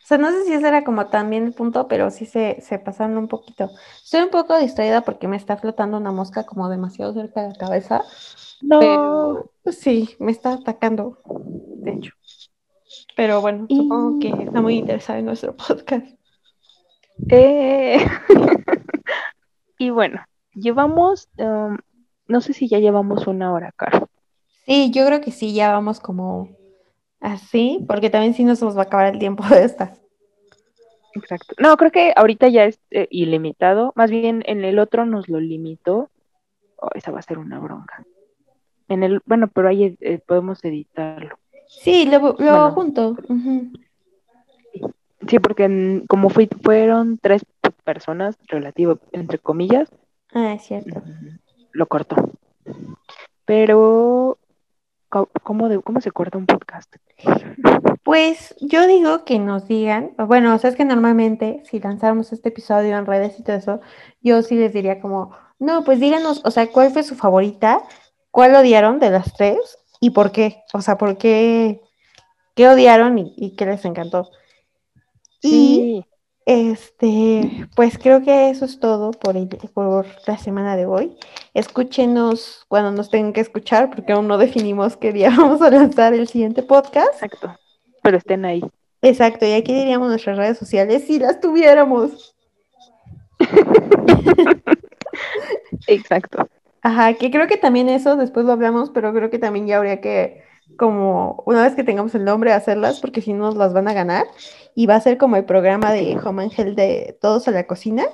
O 0.03 0.07
sea, 0.09 0.16
no 0.16 0.31
sé 0.31 0.44
si 0.44 0.55
ese 0.55 0.66
era 0.66 0.85
como 0.85 1.09
también 1.09 1.44
el 1.44 1.53
punto, 1.53 1.87
pero 1.87 2.11
sí 2.11 2.24
se, 2.24 2.61
se 2.62 2.79
pasaron 2.79 3.18
un 3.18 3.29
poquito. 3.29 3.70
Estoy 4.03 4.22
un 4.22 4.31
poco 4.31 4.57
distraída 4.59 5.03
porque 5.03 5.29
me 5.29 5.37
está 5.37 5.59
flotando 5.59 5.98
una 5.98 6.12
mosca 6.12 6.44
como 6.46 6.70
demasiado 6.70 7.12
cerca 7.12 7.42
de 7.42 7.48
la 7.51 7.55
cabeza. 7.57 8.03
No, 8.62 8.81
Pero 8.81 9.51
sí, 9.72 10.16
me 10.18 10.33
está 10.33 10.55
atacando, 10.55 11.18
de 11.27 11.90
hecho. 11.92 12.12
Pero 13.16 13.42
bueno, 13.42 13.66
Y- 13.68 13.77
supongo 13.77 14.18
que 14.18 14.29
está 14.44 14.62
muy 14.62 14.76
interesada 14.76 15.18
en 15.18 15.26
nuestro 15.26 15.55
podcast. 15.68 16.07
Eh, 17.28 17.98
y 19.78 19.90
bueno, 19.90 20.20
llevamos, 20.54 21.28
um, 21.38 21.78
no 22.26 22.40
sé 22.40 22.52
si 22.52 22.68
ya 22.68 22.78
llevamos 22.78 23.26
una 23.26 23.52
hora, 23.52 23.72
Caro. 23.72 24.08
Sí, 24.66 24.90
yo 24.92 25.06
creo 25.06 25.20
que 25.20 25.30
sí, 25.32 25.54
ya 25.54 25.72
vamos 25.72 26.00
como 26.00 26.50
así, 27.20 27.84
porque 27.86 28.10
también 28.10 28.34
sí 28.34 28.44
nos 28.44 28.62
va 28.62 28.80
a 28.80 28.84
acabar 28.84 29.12
el 29.12 29.18
tiempo 29.18 29.44
de 29.48 29.64
esta. 29.64 29.94
Exacto. 31.14 31.54
No, 31.58 31.76
creo 31.76 31.90
que 31.90 32.12
ahorita 32.14 32.48
ya 32.48 32.64
es 32.64 32.78
eh, 32.90 33.08
ilimitado. 33.10 33.92
Más 33.96 34.10
bien 34.10 34.42
en 34.46 34.64
el 34.64 34.78
otro 34.78 35.04
nos 35.04 35.28
lo 35.28 35.40
limitó. 35.40 36.10
Oh, 36.76 36.90
esa 36.94 37.10
va 37.10 37.18
a 37.18 37.22
ser 37.22 37.38
una 37.38 37.58
bronca. 37.58 38.04
En 38.88 39.02
el, 39.02 39.20
bueno, 39.26 39.48
pero 39.48 39.68
ahí 39.68 39.96
eh, 40.00 40.20
podemos 40.24 40.64
editarlo. 40.64 41.38
Sí, 41.66 42.06
lo, 42.06 42.18
lo 42.18 42.34
Bueno. 42.36 42.70
junto. 42.72 43.10
ujú. 43.28 43.72
Sí, 45.26 45.38
porque 45.40 45.64
en- 45.64 46.04
como 46.08 46.30
fui, 46.30 46.48
fueron 46.62 47.18
tres 47.18 47.44
personas, 47.84 48.36
relativo, 48.46 48.98
entre 49.12 49.38
comillas, 49.38 49.88
Ah, 50.34 50.52
es 50.52 50.62
cierto. 50.62 51.00
mm, 51.00 51.38
lo 51.72 51.86
cortó. 51.86 52.16
Pero, 53.44 54.38
¿cómo, 55.42 55.68
de- 55.68 55.80
cómo 55.80 56.00
se 56.00 56.10
corta 56.10 56.38
un 56.38 56.46
podcast? 56.46 56.94
Pues 58.02 58.54
yo 58.60 58.86
digo 58.86 59.24
que 59.24 59.38
nos 59.38 59.66
digan, 59.66 60.12
bueno, 60.18 60.54
o 60.54 60.58
sea, 60.58 60.70
es 60.70 60.76
que 60.76 60.84
normalmente 60.84 61.62
si 61.64 61.80
lanzáramos 61.80 62.32
este 62.32 62.50
episodio 62.50 62.96
en 62.96 63.06
redes 63.06 63.38
y 63.38 63.42
todo 63.42 63.56
eso, 63.56 63.80
yo 64.20 64.42
sí 64.42 64.54
les 64.56 64.72
diría 64.72 65.00
como, 65.00 65.32
no, 65.58 65.82
pues 65.84 66.00
díganos, 66.00 66.42
o 66.44 66.50
sea, 66.50 66.70
¿cuál 66.70 66.90
fue 66.90 67.02
su 67.02 67.14
favorita? 67.16 67.82
¿Cuál 68.30 68.54
odiaron 68.54 68.98
de 69.00 69.10
las 69.10 69.34
tres? 69.34 69.78
¿Y 70.00 70.10
por 70.10 70.30
qué? 70.30 70.62
O 70.74 70.80
sea, 70.80 70.96
¿por 70.96 71.16
qué? 71.18 71.80
¿Qué 72.54 72.68
odiaron 72.68 73.18
y, 73.18 73.34
y 73.36 73.56
qué 73.56 73.66
les 73.66 73.84
encantó? 73.84 74.30
Y 75.43 75.49
Sí, 75.49 76.05
este, 76.47 77.66
pues 77.76 77.99
creo 77.99 78.22
que 78.22 78.51
eso 78.51 78.64
es 78.64 78.80
todo 78.80 79.11
por, 79.12 79.36
el- 79.36 79.49
por 79.74 80.07
la 80.26 80.39
semana 80.39 80.76
de 80.76 80.86
hoy. 80.86 81.16
Escúchenos 81.55 82.64
cuando 82.68 82.91
nos 82.93 83.11
tengan 83.11 83.32
que 83.32 83.41
escuchar, 83.41 83.91
porque 83.91 84.12
aún 84.12 84.28
no 84.28 84.39
definimos 84.39 84.97
qué 84.97 85.12
día 85.12 85.30
vamos 85.36 85.61
a 85.62 85.70
lanzar 85.70 86.14
el 86.14 86.28
siguiente 86.28 86.62
podcast. 86.62 87.22
exacto. 87.22 87.55
Pero 88.03 88.16
estén 88.18 88.45
ahí. 88.45 88.62
Exacto, 89.03 89.47
y 89.47 89.53
aquí 89.53 89.74
diríamos 89.74 90.09
nuestras 90.09 90.36
redes 90.39 90.59
sociales 90.59 91.05
si 91.07 91.18
las 91.18 91.41
tuviéramos. 91.41 92.34
Exacto. 95.86 96.49
Ajá, 96.82 97.14
que 97.14 97.30
creo 97.30 97.47
que 97.47 97.57
también 97.57 97.89
eso 97.89 98.16
después 98.16 98.47
lo 98.47 98.53
hablamos, 98.53 98.91
pero 98.91 99.12
creo 99.12 99.30
que 99.30 99.39
también 99.39 99.66
ya 99.66 99.78
habría 99.78 100.01
que, 100.01 100.43
como 100.76 101.42
una 101.46 101.62
vez 101.62 101.74
que 101.74 101.84
tengamos 101.84 102.14
el 102.14 102.24
nombre, 102.24 102.52
hacerlas, 102.52 103.00
porque 103.00 103.20
si 103.22 103.32
no 103.32 103.46
nos 103.46 103.56
las 103.56 103.72
van 103.72 103.88
a 103.88 103.92
ganar. 103.94 104.26
Y 104.74 104.86
va 104.86 104.96
a 104.96 105.00
ser 105.00 105.18
como 105.18 105.36
el 105.36 105.44
programa 105.44 105.92
de 105.92 106.16
Home 106.24 106.44
Angel 106.44 106.74
de 106.76 107.16
Todos 107.20 107.48
a 107.48 107.50
la 107.50 107.66
Cocina. 107.66 108.04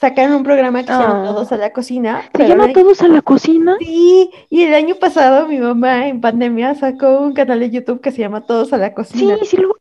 Sacaron 0.00 0.34
un 0.36 0.42
programa 0.42 0.80
que 0.80 0.88
se 0.88 0.92
llama 0.92 1.22
Ah. 1.22 1.24
Todos 1.28 1.52
a 1.52 1.56
la 1.56 1.72
Cocina. 1.72 2.22
¿Se 2.36 2.48
llama 2.48 2.72
Todos 2.72 3.00
a 3.02 3.08
la 3.08 3.22
Cocina? 3.22 3.76
Sí, 3.78 4.30
y 4.50 4.62
el 4.64 4.74
año 4.74 4.96
pasado 4.96 5.46
mi 5.46 5.58
mamá 5.58 6.08
en 6.08 6.20
pandemia 6.20 6.74
sacó 6.74 7.20
un 7.20 7.32
canal 7.32 7.60
de 7.60 7.70
YouTube 7.70 8.00
que 8.00 8.10
se 8.10 8.18
llama 8.18 8.44
Todos 8.44 8.72
a 8.72 8.78
la 8.78 8.88
Sí, 8.88 8.94
Cocina. 8.94 9.36
sí, 9.44 9.56
lo, 9.56 9.76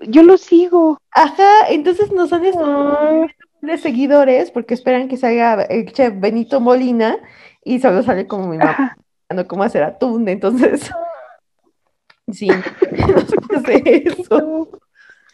yo 0.00 0.22
lo 0.22 0.38
sigo. 0.38 0.98
Ajá, 1.10 1.68
entonces 1.68 2.10
nos 2.12 2.32
han 2.32 2.46
estado 2.46 2.98
Ah, 2.98 3.26
de 3.60 3.78
seguidores 3.78 4.50
porque 4.50 4.72
esperan 4.74 5.08
que 5.08 5.16
salga 5.18 5.62
el 5.64 5.92
chef 5.92 6.14
Benito 6.18 6.60
Molina 6.60 7.18
y 7.62 7.78
solo 7.80 8.02
sale 8.02 8.26
como 8.26 8.48
mi 8.48 8.56
mamá 8.58 8.70
Ajá. 8.70 8.96
No 9.34 9.46
cómo 9.46 9.62
hacer 9.64 9.82
atún, 9.82 10.28
entonces 10.28 10.90
sí, 12.32 12.48
no 13.08 13.20
sé 13.20 13.36
qué 13.48 13.56
hacer 13.56 14.08
eso. 14.08 14.70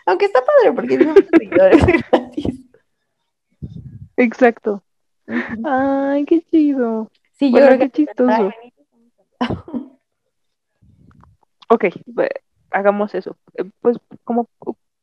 Aunque 0.06 0.26
está 0.26 0.40
padre 0.44 0.72
porque 0.74 0.96
tiene 0.98 1.12
muchos 1.12 1.26
seguidores 1.38 1.84
gratis. 2.10 2.60
Exacto. 4.16 4.82
Ay, 5.64 6.24
qué 6.24 6.42
chido. 6.42 7.10
Sí, 7.32 7.46
yo 7.46 7.52
Bueno, 7.52 7.66
creo 7.68 7.78
qué 7.78 7.90
que 7.90 8.06
chistoso. 8.06 8.52
Ok, 11.68 11.84
hagamos 12.70 13.14
eso. 13.14 13.36
Eh, 13.54 13.64
Pues, 13.80 13.98
como 14.24 14.48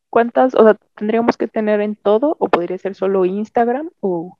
cuántas, 0.09 0.53
o 0.55 0.63
sea, 0.63 0.77
tendríamos 0.95 1.37
que 1.37 1.47
tener 1.47 1.81
en 1.81 1.95
todo 1.95 2.35
o 2.39 2.49
podría 2.49 2.77
ser 2.77 2.95
solo 2.95 3.25
Instagram 3.25 3.89
o 4.01 4.37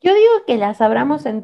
yo 0.00 0.14
digo 0.14 0.30
que 0.46 0.56
las 0.58 0.80
abramos 0.80 1.26
en 1.26 1.36